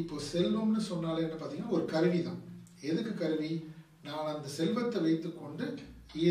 இப்போ 0.00 0.16
செல்வம்னு 0.32 0.82
சொன்னாலே 0.90 1.24
என்ன 1.26 1.36
பார்த்தீங்கன்னா 1.36 1.74
ஒரு 1.76 1.84
கருவி 1.94 2.20
தான். 2.28 2.40
எதுக்கு 2.90 3.12
கருவி? 3.22 3.50
நான் 4.06 4.32
அந்த 4.34 4.48
செல்வத்தை 4.58 4.98
வைத்துக்கொண்டு 5.06 5.66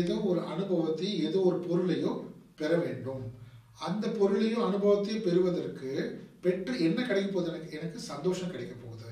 ஏதோ 0.00 0.14
ஒரு 0.30 0.40
அனுபவத்தை 0.52 1.08
ஏதோ 1.26 1.38
ஒரு 1.48 1.58
பொருளையோ 1.68 2.12
பெற 2.60 2.70
வேண்டும். 2.84 3.24
அந்த 3.86 4.06
பொருளையும் 4.20 4.66
அனுபவத்தையும் 4.68 5.26
பெறுவதற்கு 5.26 5.90
பெற்று 6.44 6.72
என்ன 6.88 6.98
கிடைக்க 7.08 7.28
போகுது 7.30 7.50
எனக்கு? 7.52 7.74
எனக்கு 7.78 7.98
சந்தோஷம் 8.12 8.52
கிடைக்க 8.54 8.74
போகுது. 8.74 9.10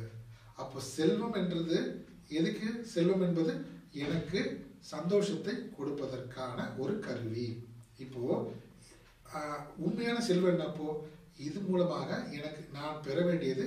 அப்போ 0.63 0.79
செல்வம் 0.97 1.37
என்றது 1.41 1.79
எதுக்கு? 2.39 2.69
செல்வம் 2.95 3.25
என்பது 3.27 3.53
எனக்கு 4.05 4.41
சந்தோஷத்தை 4.93 5.55
கொடுப்பதற்கான 5.77 6.59
ஒரு 6.83 6.95
கருவி. 7.07 7.47
இப்போ 8.05 8.23
உண்மையான 9.85 10.19
செல்வம் 10.29 10.53
என்னப்போ? 10.55 10.89
இது 11.47 11.59
மூலமாக 11.69 12.11
எனக்கு 12.39 12.63
நான் 12.77 13.01
பெற 13.07 13.19
வேண்டியது 13.29 13.65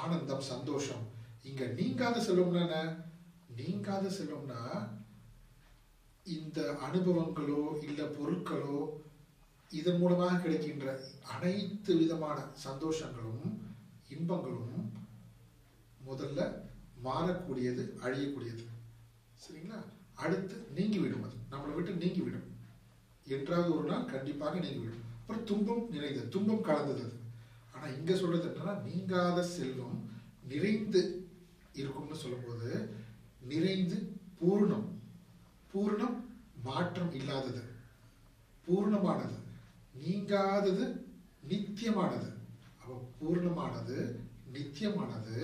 ஆனந்தம் 0.00 0.44
சந்தோஷம். 0.52 1.04
இங்க 1.50 1.62
நீங்காத 1.78 2.16
செல்வம்னா 2.26 2.64
என்ன? 2.66 2.80
நீங்காத 3.58 4.06
செல்வம்னா 4.18 4.60
இந்த 6.36 6.58
அனுபவங்களோ 6.86 7.62
இல்லை 7.86 8.04
பொருட்களோ 8.18 8.80
இதன் 9.70 10.00
மூலமாக 10.00 10.40
கிடைக்கின்ற 10.42 10.86
அனைத்து 11.34 11.92
விதமான 12.00 12.38
சந்தோஷங்களும் 12.66 13.46
இன்பங்களும் 14.14 14.76
முதல்ல 16.08 16.40
மாறக்கூடியது 17.06 17.82
அழியக்கூடியது. 18.04 18.64
சரிங்களா? 19.44 19.80
அடுத்து 20.22 20.56
நீங்கிவிடும் 20.74 21.22
அது. 21.22 21.34
நம்மளை 21.50 21.74
விட்டு 21.74 21.94
நீங்கிவிடும். 21.94 22.48
என்றாவது 23.28 23.78
ஒரு 23.78 23.88
நாள் 23.88 24.04
கண்டிப்பாக 24.04 24.58
நீங்கிவிடும். 24.58 25.04
அப்புறம் 25.20 25.44
துன்பம் 25.44 25.90
நிறைந்தது. 25.90 26.28
துன்பம் 26.28 26.62
கலந்தது 26.62 27.02
அது. 27.02 27.12
ஆனால் 27.74 27.96
இங்கே 27.98 28.14
சொல்றது 28.14 28.48
என்னன்னா 28.48 28.82
நீங்காத 28.82 29.42
செல்வம் 29.42 30.10
நிறைந்து 30.48 31.28
இருக்கும்னு 31.72 32.16
சொல்லும்போது 32.16 32.94
நிறைந்து 33.48 33.96
பூர்ணம். 34.40 34.88
பூர்ணம் 35.74 36.16
மாற்றம் 36.62 37.12
இல்லாதது. 37.12 37.62
பூர்ணமானது. 38.66 39.38
நீங்காதது 40.02 40.84
நித்தியமானது. 41.48 42.30
அப்போ 42.80 42.94
பூர்ணமானது 43.20 43.96
நித்தியமானது 44.52 45.36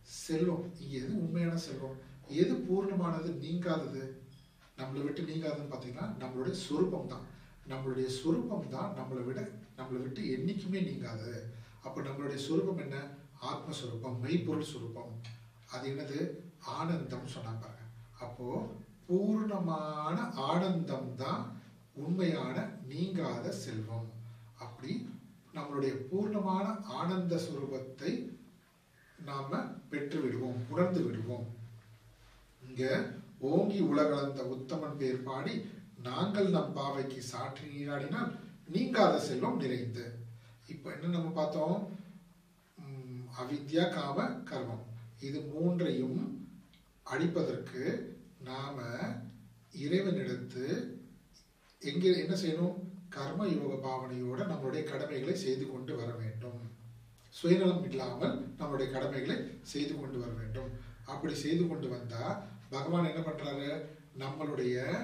செல்வம். 0.00 0.72
இங்கே 0.80 0.96
எது 0.96 1.16
உண்மையான 1.16 1.56
செல்வம்? 1.56 2.08
எது 2.40 2.54
பூர்ணமானது 2.68 3.30
நீங்காதது? 3.44 4.02
நம்மளை 4.78 5.00
விட்டு 5.04 5.22
நீங்காதுன்னு 5.30 5.72
பார்த்தீங்கன்னா 5.72 6.06
நம்மளுடைய 6.22 6.54
சொரூபம் 6.66 7.10
தான் 7.12 7.26
நம்மளுடைய 7.70 8.06
சொரூபம் 8.20 8.68
தான் 8.68 8.94
நம்மளை 8.98 9.22
விட 9.24 9.40
நம்மளை 9.78 9.98
விட்டு 10.02 10.22
என்னைக்குமே 10.36 10.80
நீங்காது. 10.88 11.30
அப்போ 11.86 11.98
நம்மளுடைய 12.06 12.38
சொரூபம் 12.46 12.82
என்ன? 12.84 12.96
ஆத்மஸ்வரூபம் 13.50 14.16
மெய்ப்பொருள் 14.24 14.70
சுரூபம். 14.72 15.12
அது 15.74 15.84
என்னது? 15.90 16.18
ஆனந்தம் 16.78 17.32
சொன்னாங்க 17.34 17.60
பாருங்க. 17.62 17.86
அப்போ 18.24 18.48
பூர்ணமான 19.08 20.16
ஆனந்தம் 20.50 21.14
தான் 21.22 21.44
உண்மையான 22.02 22.56
நீங்காத 22.90 23.46
செல்வம். 23.64 24.08
அப்படி 24.64 24.92
நம்மளுடைய 25.54 25.92
பூர்ணமான 26.10 26.66
ஆனந்த 26.98 27.34
சுரூபத்தை 27.46 28.12
நாம 29.28 29.58
பெற்று 29.90 30.18
விடுவோம் 30.20 30.60
உணர்ந்து 30.72 31.00
விடுவோம். 31.06 31.46
இங்க 32.70 32.88
ஓங்கி 33.50 33.78
உலகளந்த 33.90 34.40
உத்தமன் 34.54 34.98
பேர் 35.00 35.24
பாடி 35.28 35.54
நாங்கள் 36.08 36.48
நம் 36.56 36.74
பாவைக்கு 36.76 37.20
சாற்றி 37.30 37.64
நீராடினால் 37.70 38.30
நீங்காத 38.74 39.14
செல்வம் 39.28 39.62
நிறைந்து. 39.62 40.04
இப்ப 40.72 40.90
என்ன 40.96 41.10
நம்ம 41.14 41.30
பார்த்தோம்? 41.38 41.78
அவித்யா 43.40 43.84
காம 43.96 44.18
கர்மம். 44.50 44.84
இது 45.26 45.38
மூன்றையும் 45.54 46.20
அழிப்பதற்கு 47.06 47.82
நாம 48.48 48.78
இறைவனிடத்து 49.84 50.66
எங்கே 51.82 52.12
என்ன 52.22 52.34
செய்யணும்? 52.42 52.76
கர்ம 53.16 53.48
யோக 53.56 53.72
பாவனையோட 53.86 54.40
நம்மளுடைய 54.52 54.82
கடமைகளை 54.90 55.36
செய்து 55.44 55.64
கொண்டு 55.72 55.92
வர 56.00 56.10
வேண்டும். 56.22 56.60
சுயநலம் 57.34 57.84
இல்லாமல் 57.90 58.36
நம்மளுடைய 58.60 58.88
கடமைகளை 58.94 59.38
செய்து 59.72 59.92
கொண்டு 59.96 60.18
வர 60.22 60.30
வேண்டும். 60.40 60.70
அப்படி 61.12 61.34
செய்து 61.44 61.64
கொண்டு 61.66 61.88
வந்தால் 61.96 62.38
பகவான் 62.70 63.04
என்ன 63.04 63.20
பண்றாரு? 63.20 63.84
நம்மளுடைய 64.18 64.96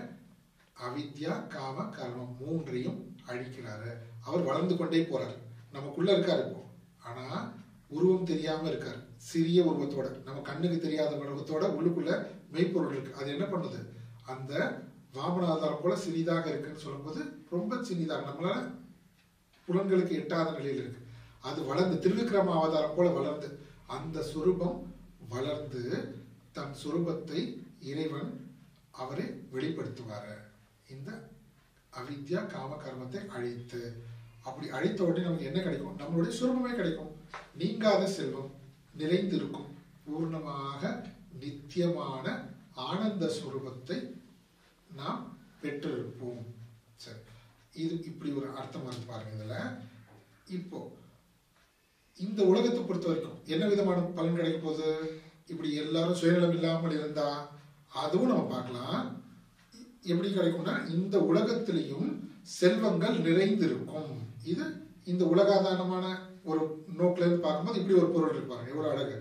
அவித்யா 0.80 1.46
காம 1.46 1.82
கர்மம் 1.82 2.38
மூன்றையும் 2.38 3.16
அழிக்கிறாரு. 3.26 3.90
அவர் 4.20 4.42
வளர்ந்து 4.42 4.76
கொண்டே 4.76 5.00
போறாரு. 5.00 5.36
நமக்குள்ள 5.72 6.12
இருக்காரு 6.12 6.48
இப்போ. 6.48 6.64
ஆனா 6.98 7.52
உருவம் 7.88 8.24
தெரியாம 8.24 8.68
இருக்காரு. 8.68 9.04
சிறிய 9.16 9.64
உருவத்தோட 9.64 10.22
நம்ம 10.24 10.40
கண்ணுக்கு 10.40 10.78
தெரியாத 10.78 11.16
உருவத்தோட 11.16 11.64
உள்ளுக்குள்ள 11.64 12.26
மெய்ப்பொருள் 12.52 12.96
இருக்கு. 12.96 13.14
அது 13.14 13.30
என்ன 13.30 13.44
பண்ணுது? 13.44 13.88
அந்த 14.26 14.82
வாமன 15.14 15.44
ஆதாரம் 15.44 15.80
போல 15.82 15.96
சிறிதாக 15.96 16.48
இருக்குன்னு 16.48 16.78
சொல்லும்போது 16.78 17.24
ரொம்ப 17.50 17.82
சிறிதாக 17.82 18.30
நம்மளால 18.30 18.74
புலன்களுக்கு 19.68 20.10
எட்டாத 20.10 20.50
நிலையில் 20.50 20.80
இருக்கு. 20.80 21.06
அது 21.40 21.64
வளர்ந்து 21.64 22.08
திருவிக்கிரம 22.08 22.52
அவதாரம் 22.52 22.94
போல 22.94 23.10
வளர்ந்து 23.10 23.58
அந்த 23.86 24.24
சுரூபம் 24.34 24.82
வளர்ந்து 25.28 26.14
தன் 26.56 26.76
சுரூபத்தை 26.82 27.40
இறைவன் 27.90 28.30
அவரை 29.02 29.26
வெளிப்படுத்துவார். 29.54 30.34
இந்த 30.94 31.10
அவித்யா 32.00 32.40
காம 32.52 32.70
கர்மத்தை 32.82 33.20
அழித்து. 33.36 33.80
அப்படி 34.48 34.66
அழித்த 34.78 35.00
உடனே 35.04 35.24
நமக்கு 35.26 35.48
என்ன 35.50 35.60
கிடைக்கும்? 35.62 35.98
நம்மளுடைய 36.00 36.32
சுரூபமே 36.38 36.72
கிடைக்கும். 36.74 37.12
நீங்காத 37.60 38.02
செல்வம் 38.16 38.50
நிறைந்திருக்கும். 39.00 39.70
பூர்ணமாக 40.06 40.82
நித்தியமான 41.40 42.26
ஆனந்த 42.88 43.24
சுரூபத்தை 43.38 43.98
நாம் 45.00 45.22
பெற்றிருப்போம். 45.62 46.44
சரி. 47.04 47.22
இது 47.82 47.94
இப்படி 48.10 48.30
ஒரு 48.38 48.48
அர்த்தம் 48.60 48.88
வந்து 48.88 49.10
பாருங்க 49.10 49.34
இதில். 49.36 49.72
இப்போ 50.58 50.80
இந்த 52.24 52.40
உலகத்தை 52.50 52.80
பொறுத்த 52.82 53.06
வரைக்கும் 53.08 53.40
என்ன 53.54 53.64
விதமான 53.72 54.00
பலன் 54.18 54.36
கிடைக்க 54.36 54.58
போகுது? 54.58 54.90
இப்படி 55.50 55.70
எல்லாரும் 55.82 56.18
சுயநலம் 56.20 56.54
இல்லாமல் 56.56 56.96
இருந்தா 56.98 57.28
அதுவும் 58.02 58.30
நம்ம 58.30 58.46
பார்க்கலாம். 58.54 59.04
எப்படி 60.10 60.28
கிடைக்கும்னா 60.30 60.74
இந்த 60.94 61.16
உலகத்திலையும் 61.30 62.08
செல்வங்கள் 62.58 63.16
நிறைந்திருக்கும். 63.26 64.12
இது 64.52 64.64
இந்த 65.12 65.22
உலகாதாரமான 65.34 66.04
ஒரு 66.50 66.60
நோக்கில 66.98 67.24
இருந்து 67.24 67.44
பார்க்கும்போது 67.44 67.80
இப்படி 67.80 67.98
ஒரு 68.00 68.10
பொருள் 68.14 68.36
இருப்பாங்க 68.36 68.66
எவ்வளவு 68.72 68.92
அழகு. 68.92 69.16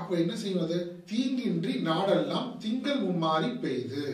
அப்ப 0.00 0.10
என்ன 0.22 0.34
செய்வது 0.42 0.76
தீங்கின்றி 1.10 1.72
நாடெல்லாம் 1.90 2.48
திங்கள் 2.64 3.00
மும்மாறி 3.06 3.50
பெய்து. 3.64 4.04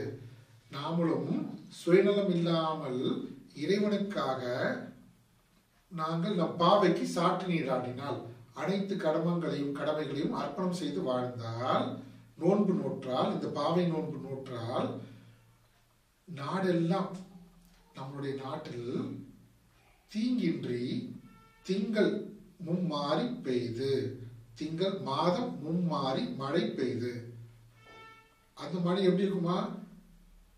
நாமளும் 0.76 1.32
சுயநலம் 1.80 2.32
இல்லாமல் 2.36 3.02
இறைவனுக்காக 3.62 4.42
நாங்கள் 5.92 6.38
நம் 6.40 6.58
பாவைக்கு 6.62 7.04
சாற்று 7.14 7.46
நீராடினால் 7.52 8.20
அனைத்து 8.60 8.94
கடமங்களையும் 8.96 9.76
கடமைகளையும் 9.78 10.34
அர்ப்பணம் 10.34 10.78
செய்து 10.80 11.00
வாழ்ந்தால் 11.02 11.86
நோன்பு 12.36 12.72
நோற்றால் 12.74 13.32
இந்த 13.34 13.48
பாவை 13.48 13.84
நோன்பு 13.86 14.18
நோற்றால் 14.26 14.88
நாடெல்லாம் 16.28 17.10
நம்மளுடைய 17.94 18.34
நாட்டில் 18.42 18.90
தீங்கின்றி 20.12 20.82
திங்கள் 21.66 22.12
மும்மாறி 22.66 23.26
பெய்து 23.42 23.92
திங்கள் 24.58 24.96
மாதம் 25.00 25.52
மும்மாறி 25.64 26.22
மழை 26.36 26.62
பெய்து. 26.78 27.12
அந்த 28.56 28.76
மழை 28.78 29.02
எப்படி 29.02 29.26
இருக்குமா? 29.26 29.58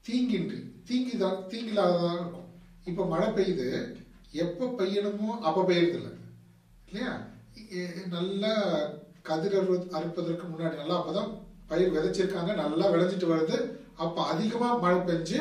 தீங்கின்றி 0.06 0.58
தீங்கிதா 0.88 1.28
தீங்கில்லாததாக 1.50 2.16
இருக்கும். 2.18 2.48
இப்போ 2.84 3.02
மழை 3.04 3.28
பெய்யுது 3.28 3.68
எப்போ 4.44 4.64
பெய்யணுமோ 4.78 5.30
அப்போ 5.40 5.60
பெய்யறதில்ல 5.62 6.10
இல்லையா? 6.88 7.12
நல்லா 8.14 8.52
கதிர் 9.28 9.56
அறு 9.58 9.74
அறுப்பதற்கு 9.98 10.44
முன்னாடி 10.52 10.76
நல்லா 10.76 10.96
அப்போதான் 10.98 11.30
பயிர் 11.70 11.94
விதைச்சிருக்காங்க. 11.94 12.52
நல்லா 12.54 12.86
விளைஞ்சிட்டு 12.92 13.28
வருது. 13.32 13.58
அப்போ 14.04 14.20
அதிகமாக 14.22 14.80
மழை 14.84 14.98
பெஞ்சு 15.08 15.38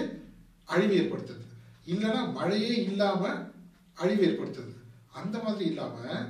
அழிவு 0.74 0.94
ஏற்படுத்துது. 1.02 1.46
இல்லைன்னா 1.86 2.22
மழையே 2.34 2.74
இல்லாமல் 2.90 3.40
அழிவு 3.98 4.24
ஏற்படுத்துது. 4.28 4.74
அந்த 5.20 5.36
மாதிரி 5.40 5.66
இல்லாமல் 5.70 6.28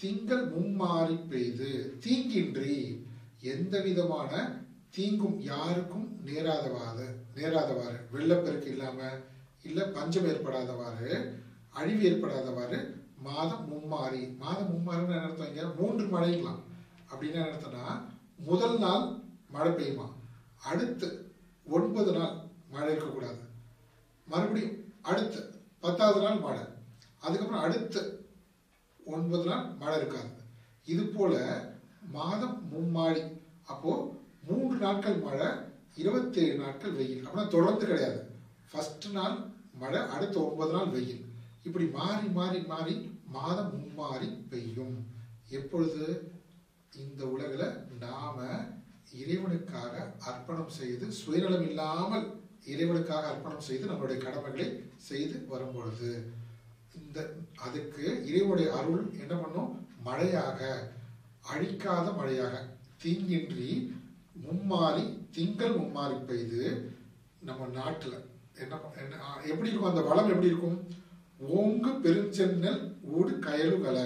திங்கள் 0.00 0.44
மும்மாறி 0.54 1.16
பெய்து 1.30 1.70
தீங்கின்றி 2.04 2.76
எந்த 3.54 3.74
விதமான 3.80 4.30
தீங்கும் 4.96 5.38
யாருக்கும் 5.52 6.06
நேராதவாறு 6.28 7.06
நேராதவாறு 7.36 7.98
வெள்ளப்பெருக்கு 8.12 8.70
இல்லாமல் 8.74 9.18
இல்லை 9.62 9.84
பஞ்சம் 9.96 10.28
ஏற்படாதவாறு 10.32 11.10
அழிவு 11.80 12.02
ஏற்படாதவாறு 12.10 12.78
மாதம் 13.22 13.68
மும்மாறி 13.72 14.36
மாதம் 14.36 14.70
மும்மாரின்னு 14.72 15.10
என்ன 15.10 15.20
அர்த்தம் 15.20 15.76
மூன்று 15.76 16.04
மழைங்களாம். 16.06 16.62
அப்படின்னு 17.10 17.32
என்ன 17.32 17.44
அர்த்தம்னா 17.44 18.02
முதல் 18.36 18.78
நாள் 18.78 19.14
மழை 19.50 19.72
பெய்யுமா? 19.72 20.06
அடுத்து 20.62 21.32
ஒன்பது 21.64 22.12
நாள் 22.12 22.34
மழை 22.70 22.90
இருக்கக்கூடாது. 22.90 23.38
மறுபடியும் 24.26 24.92
அடுத்து 25.02 25.54
பத்தாவது 25.80 26.20
நாள் 26.20 26.38
மழை. 26.38 26.62
அதுக்கப்புறம் 27.20 27.64
அடுத்து 27.64 28.26
ஒன்பது 29.06 29.44
நாள் 29.44 29.66
மழை 29.78 29.96
இருக்காது. 29.96 30.28
இது 30.84 31.04
போல 31.04 31.64
மாதம் 32.12 32.70
மும்மாடி 32.72 33.40
அப்போது 33.66 34.10
மூன்று 34.46 34.78
நாட்கள் 34.78 35.16
மழை 35.16 35.46
இருபத்தேழு 35.96 36.58
நாட்கள் 36.58 36.92
வெயில். 36.92 37.26
அப்படின்னா 37.26 37.48
தொடர்ந்து 37.48 37.86
கிடையாது. 37.86 38.30
ஃபஸ்ட்டு 38.72 39.10
நாள் 39.10 39.38
மழை 39.74 40.00
அடுத்த 40.00 40.40
ஒன்பது 40.40 40.72
நாள் 40.72 40.88
வெயில். 40.88 41.27
இப்படி 41.66 41.86
மாறி 41.98 42.26
மாறி 42.38 42.60
மாறி 42.72 42.94
மாதம் 43.36 43.72
மும்மாறி 43.74 44.28
பெய்யும். 44.50 44.96
எப்பொழுது 45.58 46.04
இந்த 46.92 47.22
உலகில் 47.34 47.66
நாம 48.04 48.36
இறைவனுக்காக 49.20 49.94
அர்ப்பணம் 50.30 50.72
செய்து 50.78 51.04
சுயநலம் 51.20 51.66
இல்லாமல் 51.70 52.26
இறைவனுக்காக 52.72 53.24
அர்ப்பணம் 53.32 53.66
செய்து 53.68 53.84
நம்மளுடைய 53.90 54.18
கடமைகளை 54.24 54.68
செய்து 55.08 55.36
வரும் 55.52 55.74
பொழுது 55.76 56.10
இந்த 57.00 57.18
அதுக்கு 57.66 58.04
இறைவனுடைய 58.28 58.68
அருள் 58.78 59.04
என்ன 59.22 59.34
பண்ணும்? 59.34 59.70
மழையாக 60.06 60.60
அழிக்காத 61.52 62.06
மழையாக 62.20 62.54
தீங்கின்றி 63.02 63.70
மும்மாறி 64.44 65.04
திங்கள் 65.36 65.78
மும்மாறி 65.80 66.16
பெய்து 66.28 66.62
நம்ம 67.48 67.66
நாட்டில். 67.78 68.18
என்ன 68.62 68.74
என்ன 69.02 69.14
எப்படி 69.50 69.70
இருக்கும்? 69.70 69.90
அந்த 69.90 70.02
வளம் 70.08 70.30
எப்படி 70.32 70.50
இருக்கும்? 70.52 70.78
ஓங்கு 71.46 71.90
பெருஞ்சென்னல் 72.02 72.80
ஊடு 73.16 73.32
கயலுகல 73.40 73.98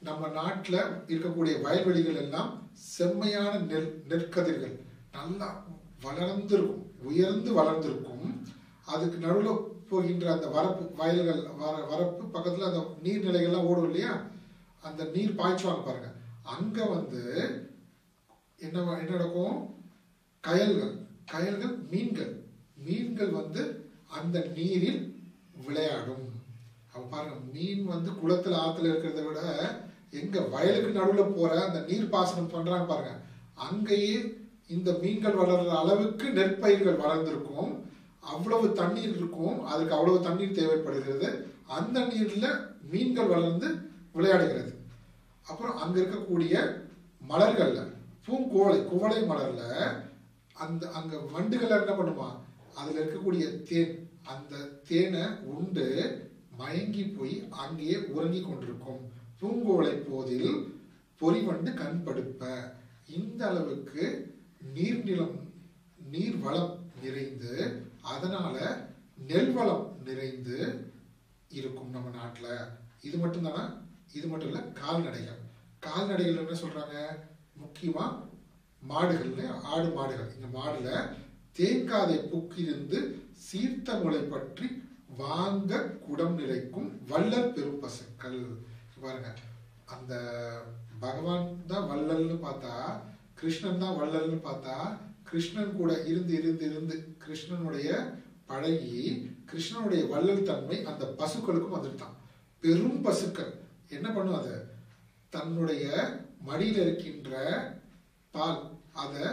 நம்ம 0.00 0.28
நாட்டில் 0.28 0.78
இருக்கக்கூடிய 1.06 1.60
வயல்வெளிகள் 1.60 2.14
எல்லாம் 2.14 2.70
செம்மையான 2.72 3.58
நெல் 3.58 4.04
நெற்கதிர்கள். 4.08 4.76
நல்லா 5.12 5.64
வளர்ந்திருக்கும் 6.02 6.92
உயர்ந்து 7.02 7.52
வளர்ந்திருக்கும். 7.52 8.44
அதுக்கு 8.84 9.18
நடுவில் 9.18 9.58
போகின்ற 9.88 10.32
அந்த 10.32 10.46
வரப்பு 10.46 10.94
வயல்கள் 10.94 11.42
வர 11.56 11.74
வரப்பு 11.90 12.30
பக்கத்தில் 12.30 12.68
அந்த 12.68 12.82
நீர்நிலைகள்லாம் 13.02 13.68
ஓடும் 13.70 13.84
இல்லையா? 13.84 14.22
அந்த 14.80 15.04
நீர் 15.04 15.38
பாய்ச்சுவாங்க 15.38 15.84
பாருங்க. 15.84 16.12
அங்கே 16.42 16.82
வந்து 16.82 17.22
என்ன 18.56 18.96
என்ன 18.98 19.10
நடக்கும்? 19.10 19.74
கயல்கள் 20.40 21.06
கயல்கள் 21.26 21.76
மீன்கள். 21.90 22.44
மீன்கள் 22.74 23.30
வந்து 23.30 23.90
அந்த 24.06 24.50
நீரில் 24.54 25.02
விளையாடும். 25.66 26.27
பாருங்க 27.10 27.36
மீன் 27.52 27.84
வந்து 27.84 28.10
குளத்துல 28.10 28.56
ஆத்துல 28.66 28.90
இருக்கிறத 28.90 29.26
விட 29.26 29.40
எங்க 30.10 30.40
வயலுக்கு 30.40 30.90
நடுவில் 30.92 31.34
போற 31.36 31.64
அந்த 31.66 31.80
நீர் 31.80 32.08
பாசனம் 32.08 32.52
பண்றாங்க 32.52 32.84
பாருங்க. 32.84 33.20
அங்கேயே 33.54 34.36
இந்த 34.68 34.92
மீன்கள் 35.02 35.34
வளர்ற 35.34 35.68
அளவுக்கு 35.68 36.26
நெற்பயிர்கள் 36.28 37.02
வளர்ந்துருக்கும். 37.04 37.84
அவ்வளவு 38.20 38.72
தண்ணீர் 38.72 39.16
இருக்கும். 39.16 39.66
அதுக்கு 39.66 39.94
அவ்வளவு 39.94 40.22
தண்ணீர் 40.22 40.54
தேவைப்படுகிறது. 40.54 41.46
அந்த 41.66 42.00
நீர்ல 42.00 42.46
மீன்கள் 42.90 43.26
வளர்ந்து 43.26 43.68
விளையாடுகிறது. 44.14 44.74
அப்புறம் 45.46 45.76
அங்க 45.76 46.00
இருக்கக்கூடிய 46.00 46.84
மலர்கள்ல 47.28 47.96
பூங்கோலை 48.26 48.84
குவளை 48.84 49.22
மலர்ல 49.22 49.62
அந்த 50.52 50.90
அங்க 50.90 51.16
வண்டுகள் 51.32 51.86
என்ன 51.86 51.92
பண்ணுமா? 51.92 52.28
அதுல 52.74 53.00
இருக்கக்கூடிய 53.00 53.62
தேன் 53.62 54.10
அந்த 54.22 54.56
தேனை 54.88 55.22
உண்டு 55.44 55.86
மயங்கி 56.58 57.04
போய் 57.16 57.34
அங்கேயே 57.62 57.96
உறங்கி 58.14 58.40
கொண்டிருக்கும். 58.42 59.00
பூங்கோலை 59.40 59.94
போதில் 60.08 60.52
பொறிவண்டு 61.20 61.70
கண்படுப்ப 61.80 62.42
இந்த 63.18 63.40
அளவுக்கு 63.50 64.04
நீர்நிலம் 64.76 65.36
நீர் 66.12 66.38
வளம் 66.44 66.74
நிறைந்து 67.02 67.52
அதனால 68.12 68.56
நெல் 69.30 69.52
வளம் 69.56 69.86
நிறைந்து 70.06 70.58
இருக்கும் 71.56 71.92
நம்ம 71.96 72.08
நாட்டில். 72.16 72.54
இது 73.06 73.16
மட்டும் 73.22 73.46
தானே 73.48 73.62
இது 74.16 74.26
மட்டும் 74.30 74.50
இல்லை 74.50 74.62
கால்நடைகள். 74.80 75.40
கால்நடைகள் 75.86 76.42
என்ன 76.42 76.56
சொல்றாங்க? 76.62 76.96
முக்கியமாக 77.62 78.26
மாடுகள் 78.82 79.62
ஆடு 79.72 79.88
மாடுகள். 79.96 80.30
இந்த 80.36 80.48
மாடுல 80.58 80.90
தேங்காதை 81.58 82.18
புக்கிருந்து 82.32 82.98
சீர்த்த 83.46 83.98
முளை 84.02 84.20
பற்றி 84.32 84.66
வாங்க 85.18 85.78
குடம் 86.06 86.34
நிறைக்கும் 86.34 86.88
வள்ளல் 87.08 87.52
பெரும் 87.52 87.80
பசுக்கள் 87.80 88.40
பாருங்க 89.00 89.28
அந்த 89.86 90.14
பகவான் 91.00 91.64
தான் 91.66 91.88
வள்ளல்னு 91.90 92.36
பார்த்தா 92.42 92.72
கிருஷ்ணன் 93.34 93.78
தான் 93.78 93.98
வள்ளல்னு 94.00 94.38
பார்த்தா 94.42 94.76
கிருஷ்ணன் 95.22 95.76
கூட 95.76 96.02
இருந்து 96.02 96.34
இருந்து 96.34 96.64
இருந்து 96.64 96.96
கிருஷ்ணனுடைய 97.26 97.88
பழகி 98.46 99.00
கிருஷ்ணனுடைய 99.52 100.08
வள்ளல் 100.08 100.42
தன்மை 100.42 100.84
அந்த 100.84 101.04
பசுக்களுக்கும் 101.18 101.76
வந்துட்டான் 101.76 102.14
பெரும் 102.62 103.02
பசுக்கள். 103.02 103.52
என்ன 103.88 104.12
பண்ணும் 104.12 104.34
அது? 104.34 104.54
தன்னுடைய 105.32 105.84
மடியில் 106.44 106.80
இருக்கின்ற 106.80 107.30
பால் 108.34 108.58
அதை 108.92 109.26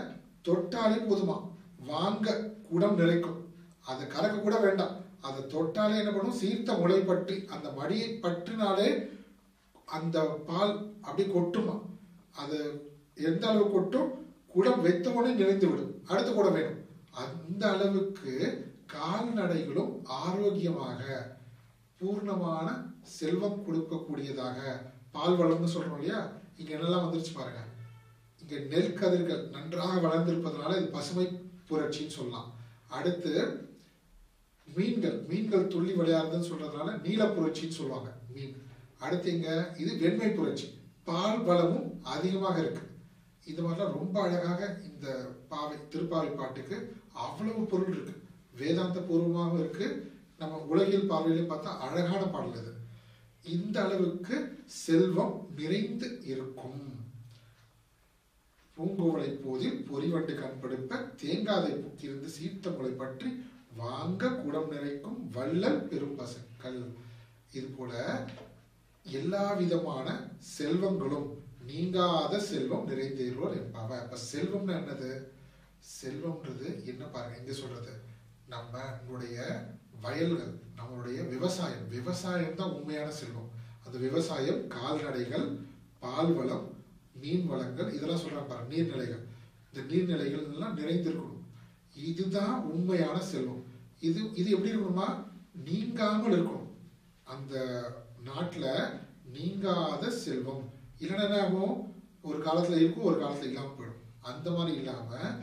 தொட்டாலே 0.46 1.00
போதுமா? 1.10 1.38
வாங்க 1.86 2.28
குடம் 2.70 3.00
நிறைக்கும். 3.00 3.40
அதை 3.86 4.08
கறக்க 4.08 4.42
கூட 4.42 4.60
வேண்டாம். 4.60 5.05
அதை 5.28 5.42
தொட்டாலே 5.54 6.00
என்ன 6.02 6.12
பண்ணும்? 6.12 6.40
சீர்த்த 6.42 6.74
முளை 6.82 7.00
பற்றி 7.10 7.36
அந்த 7.56 7.68
மடியை 7.80 8.10
பற்றினாலே 8.26 8.90
அந்த 9.98 10.18
பால் 10.50 10.74
அப்படி 11.08 11.24
கொட்டுமா? 11.30 11.76
அது 12.42 12.58
எந்த 13.30 13.44
அளவு 13.52 13.68
கொட்டும்? 13.72 14.10
குடம் 14.54 14.84
வைத்த 14.86 15.08
உடனே 15.18 15.34
நிறைந்து 15.40 15.68
விடும். 15.70 15.94
அடுத்த 16.12 16.30
குடம் 16.32 16.56
வேணும். 16.58 16.80
அந்த 17.24 17.64
அளவுக்கு 17.74 18.34
கால்நடைகளும் 18.94 19.94
ஆரோக்கியமாக 20.22 21.04
பூர்ணமான 22.00 22.68
செல்வம் 23.18 23.62
கொடுக்கக்கூடியதாக 23.66 24.60
பால் 25.16 25.38
வளம்னு 25.42 25.74
சொல்றோம் 25.76 26.00
இல்லையா? 26.00 26.20
இங்க 26.60 26.72
என்னெல்லாம் 26.76 27.06
வந்துருச்சு 27.06 27.34
பாருங்க. 27.36 27.62
இங்க 28.42 28.56
நெல் 28.74 28.98
கதிர்கள் 29.00 29.44
நன்றாக 29.56 29.96
வளர்ந்திருப்பதனால 30.08 30.78
இது 30.80 30.90
பசுமை 30.98 31.26
புரட்சின்னு 31.70 32.18
சொல்லலாம். 32.18 32.50
அடுத்து 32.98 33.32
மீன்கள் 34.76 35.18
மீன்கள் 35.30 35.72
துள்ளி 35.74 35.94
விளையாடுதுன்னு 36.00 36.50
சொல்றதுனால 36.52 36.90
நீல 37.06 37.24
புரட்சின்னு 37.36 37.78
சொல்லுவாங்க 37.80 38.10
மீன். 38.36 38.56
அடுத்து 39.06 39.30
இங்க 39.36 39.50
இது 39.84 39.92
வெண்மை 40.04 40.30
புரட்சி. 40.30 40.68
பால் 41.10 41.42
வளமும் 41.48 41.88
அதிகமாக 42.16 42.58
இருக்கு. 42.64 42.84
இது 43.52 43.60
மாதிரிலாம் 43.64 43.98
ரொம்ப 44.00 44.16
அழகாக 44.26 44.62
இந்த 44.90 45.08
பாவை 45.52 45.78
திருப்பாவை 45.94 46.32
பாட்டுக்கு 46.36 46.78
அவ்வளவு 47.26 47.64
பொருள் 47.74 47.94
இருக்கு. 47.96 48.14
வேதாந்த 48.60 49.00
பூர்வமாகவும் 49.10 49.60
இருக்கு. 49.64 49.88
நம்ம 50.42 50.58
உலகியல் 50.72 51.10
பார்வையிலே 51.12 51.46
பார்த்தா 51.52 51.72
அழகான 51.88 52.22
பாடல் 52.34 52.60
இது 52.62 52.74
இந்த 53.56 53.78
அளவுக்கு 53.86 54.36
செல்வம் 54.84 55.36
நிறைந்து 55.60 56.08
இருக்கும். 56.32 56.80
பூங்கோவலை 58.78 59.30
போதில் 59.44 59.78
பொறிவண்டு 59.90 60.34
கண்படுப்ப 60.40 60.98
தேங்காதை 61.22 61.74
புக்கிருந்து 61.84 62.30
சீர்த்த 62.38 62.74
முளை 62.78 62.94
பற்றி 63.02 63.30
வாங்க 63.76 64.30
குடம் 64.30 64.72
நிறைக்கும் 64.72 65.30
வள்ளல் 65.32 65.88
பெரும் 65.88 66.16
பசுக்கள் 66.16 66.80
இது 67.52 67.68
போல 67.68 67.94
எல்லா 69.06 69.54
விதமான 69.54 70.08
செல்வங்களும் 70.58 71.28
நீங்காத 71.66 72.40
செல்வம் 72.40 72.88
நிறைந்தேறுவோர் 72.90 73.58
என்பாவ 73.60 73.90
அப்ப 74.00 74.18
செல்வம்னு 74.32 74.74
என்னது? 74.80 75.12
செல்வம்ன்றது 76.02 76.68
என்ன 76.86 77.06
பாருங்க 77.06 77.38
இங்க 77.38 77.54
சொல்றது? 77.54 77.94
நம்மளுடைய 78.50 79.38
வயல்கள் 80.02 80.54
நம்மளுடைய 80.78 81.30
விவசாயம். 81.30 81.88
விவசாயம் 81.90 82.56
தான் 82.56 82.72
உண்மையான 82.72 83.12
செல்வம். 83.12 83.50
அந்த 83.86 83.98
விவசாயம் 83.98 84.68
கால்நடைகள் 84.68 85.48
பால் 86.00 86.34
வளம் 86.34 86.68
மீன் 87.22 87.48
வளங்கள் 87.48 87.94
இதெல்லாம் 87.94 88.20
சொல்றாங்க 88.20 88.48
பாருங்க 88.48 88.76
நீர்நிலைகள். 88.76 89.24
இந்த 89.72 89.96
நீர்நிலைகள் 89.96 90.54
எல்லாம் 90.54 90.78
நிறைந்திருக்கணும். 90.78 91.45
இதுதான் 91.96 92.56
உண்மையான 92.72 93.18
செல்வம். 93.32 93.64
இது 94.00 94.20
இது 94.34 94.50
எப்படி 94.50 94.72
இருக்கணுமா 94.72 95.08
நீங்காமல் 95.68 96.36
இருக்கணும். 96.36 96.70
அந்த 97.24 97.54
நாட்டில் 98.24 98.72
நீங்காத 99.36 100.10
செல்வம். 100.24 100.64
இல்லைன்னா 101.00 101.26
என்ன 101.28 101.42
ஆகும்? 101.44 101.76
ஒரு 102.22 102.38
காலத்தில் 102.42 102.82
இருக்கும் 102.82 103.10
ஒரு 103.12 103.20
காலத்தில் 103.20 103.50
இல்லாமல் 103.50 103.78
போயிடும். 103.78 104.04
அந்த 104.22 104.48
மாதிரி 104.52 104.78
இல்லாமல் 104.78 105.34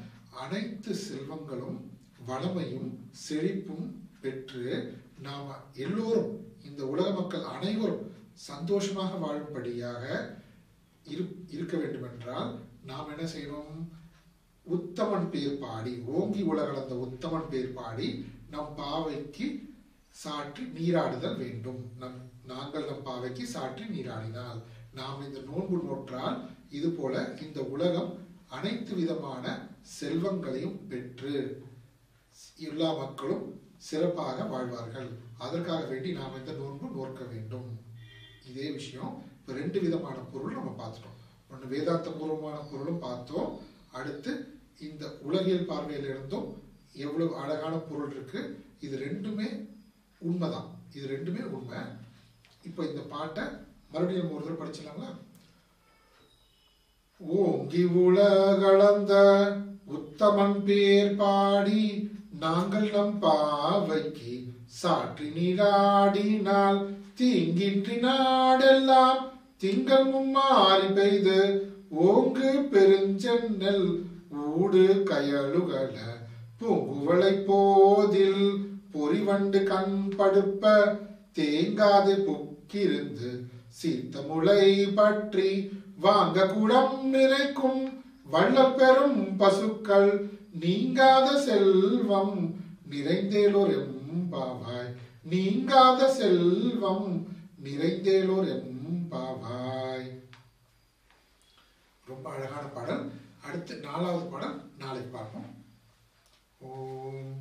அனைத்து 0.43 0.93
செல்வங்களும் 1.09 1.79
வளமையும் 2.27 2.91
செழிப்பும் 3.25 3.87
பெற்று 4.23 4.67
நாம் 5.27 5.51
எல்லோரும் 5.85 6.33
இந்த 6.69 6.83
உலக 6.85 7.11
மக்கள் 7.11 7.51
அனைவரும் 7.55 8.05
சந்தோஷமாக 8.33 9.17
வாழும்படியாக 9.25 10.05
இரு 11.05 11.25
இருக்க 11.55 11.77
வேண்டுமென்றால் 11.77 12.51
நாம் 12.85 13.11
என்ன 13.17 13.25
செய்யணும்? 13.35 13.81
உத்தமன் 14.67 15.29
பேர் 15.31 15.59
பாடி 15.63 15.93
ஓங்கி 16.17 16.43
உலகளந்த 16.51 16.95
உத்தமன் 17.07 17.49
பேர் 17.53 17.73
பாடி 17.79 18.09
நம் 18.53 18.75
பாவைக்கு 18.81 19.47
சாற்றி 20.17 20.63
நீராடுதல் 20.77 21.39
வேண்டும். 21.43 21.81
நம் 22.01 22.19
நாங்கள் 22.51 22.89
நம் 22.91 23.05
பாவைக்கு 23.09 23.45
சாற்றி 23.55 23.85
நீராடினால் 23.95 24.61
நாம் 24.99 25.25
இந்த 25.27 25.41
நோன்பு 25.51 25.77
நோற்றால் 25.87 26.37
இது 26.79 26.89
போல 26.99 27.15
இந்த 27.45 27.61
உலகம் 27.75 28.11
அனைத்து 28.57 28.93
விதமான 29.01 29.45
செல்வங்களையும் 29.99 30.79
பெற்று 30.91 31.35
எல்லா 32.69 32.89
மக்களும் 33.03 33.45
சிறப்பாக 33.87 34.45
வாழ்வார்கள். 34.53 35.11
அதற்காக 35.45 35.83
வேண்டி 35.91 36.11
நாம் 36.19 36.39
இந்த 36.41 36.53
நோன்பு 36.61 36.89
நோற்க 36.97 37.23
வேண்டும். 37.33 37.69
இதே 38.51 38.67
விஷயம் 38.79 39.13
இப்போ 39.39 39.53
ரெண்டு 39.61 39.79
விதமான 39.85 40.17
பொருள் 40.33 40.59
நம்ம 40.59 40.73
பார்த்துட்டோம். 40.81 41.19
ஒன்று 41.53 41.67
வேதாந்த 41.73 42.11
பூர்வமான 42.19 42.59
பொருளும் 42.71 43.05
பார்த்தோம். 43.07 43.51
அடுத்து 43.99 44.33
இந்த 44.81 45.05
உலகியல் 45.23 45.65
பார்வையில் 45.65 46.09
இருந்தும் 46.13 46.49
எவ்வளவு 47.05 47.33
அழகான 47.37 47.75
பொருள் 47.77 48.11
இருக்கு 48.11 48.41
இது 48.81 48.97
ரெண்டுமே 48.99 49.49
உண்மைதான். 50.21 50.69
இது 50.95 51.07
ரெண்டுமே 51.15 51.43
உண்மை. 51.57 51.81
இப்போ 52.63 52.81
இந்த 52.87 53.03
பாட்டை 53.13 53.45
மறுபடியும் 53.93 54.33
ஒரு 54.35 54.45
தடவை 54.45 54.57
படிச்சிடலாங்களா? 54.61 55.11
ஓங்கி 57.21 57.83
உலகளந்த 57.85 59.13
உத்தமன் 59.97 60.65
பேர் 60.65 61.17
பாடி 61.17 61.83
நாங்கள் 62.45 62.89
நம் 62.91 63.19
பாவைக்கு 63.19 64.33
சாற்றி 64.81 65.27
நீராடினால் 65.37 66.81
தீங்கின்றி 67.19 67.97
நாடெல்லாம் 68.01 69.21
திங்கள் 69.59 70.09
மும்மாறி 70.13 70.89
பெய்து 70.95 71.39
ஓங்கு 72.07 72.53
பெருஞ்சென்னல் 72.73 73.87
ஊடு 74.59 74.85
கயலுகள 75.11 75.97
பூங்குவளை 76.61 77.33
போதில் 77.47 78.45
பொறிவண்டு 78.95 79.61
கண் 79.71 79.97
படுப்ப 80.19 80.73
தேங்காது 81.37 82.15
புக்கிருந்து 82.27 83.31
சீத்த 83.79 84.25
முளை 84.29 84.65
பற்றி 84.99 85.51
வாங்க 86.05 86.47
குடம் 86.55 86.97
நிறைக்கும் 87.15 87.81
வள்ளல் 88.33 88.77
பெறும் 88.79 89.21
பசுக்கள் 89.41 90.13
நீங்காத 90.63 91.29
செல்வம் 91.47 92.37
நிறைந்தேலோர் 92.93 93.73
எம்பாவாய் 93.81 94.91
நீங்காத 95.33 96.01
செல்வம் 96.19 97.11
நிறைந்தேலோர் 97.65 98.49
எம்பாவாய் 98.57 100.09
ரொம்ப 102.07 102.27
அழகான 102.35 102.65
பாடல். 102.77 103.05
அடுத்து 103.43 103.75
நாலாவது 103.77 104.27
பாடம் 104.31 104.59
நாளைக்கு 104.79 105.11
பார்ப்போம். 105.11 105.51
ஓம் 106.59 107.33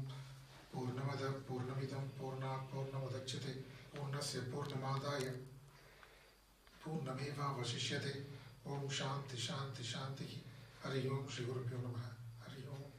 பூர்ணமத 0.72 1.24
பூர்ணமிதம் 1.48 2.10
பூர்ணா 2.20 2.52
பூர்ணமுதட்சதே 2.70 3.54
பூர்ணஸ்ய 3.96 4.42
பூர்ணமாதாய. 4.54 5.26
பூர்ணமேவா 6.84 7.48
வசிஷ்யதே. 7.60 8.14
ஓம் 8.64 8.90
சாந்தி 8.90 9.38
சாந்தி 9.48 9.84
சாந்தி. 9.84 10.30
ஹரி 10.84 11.02
ஓம் 11.10 11.28
ஸ்ரீ 11.28 11.44
குருபியோ 11.44 11.80
நம. 11.88 12.00
ஹரி 12.46 12.64
ஓம். 12.74 12.90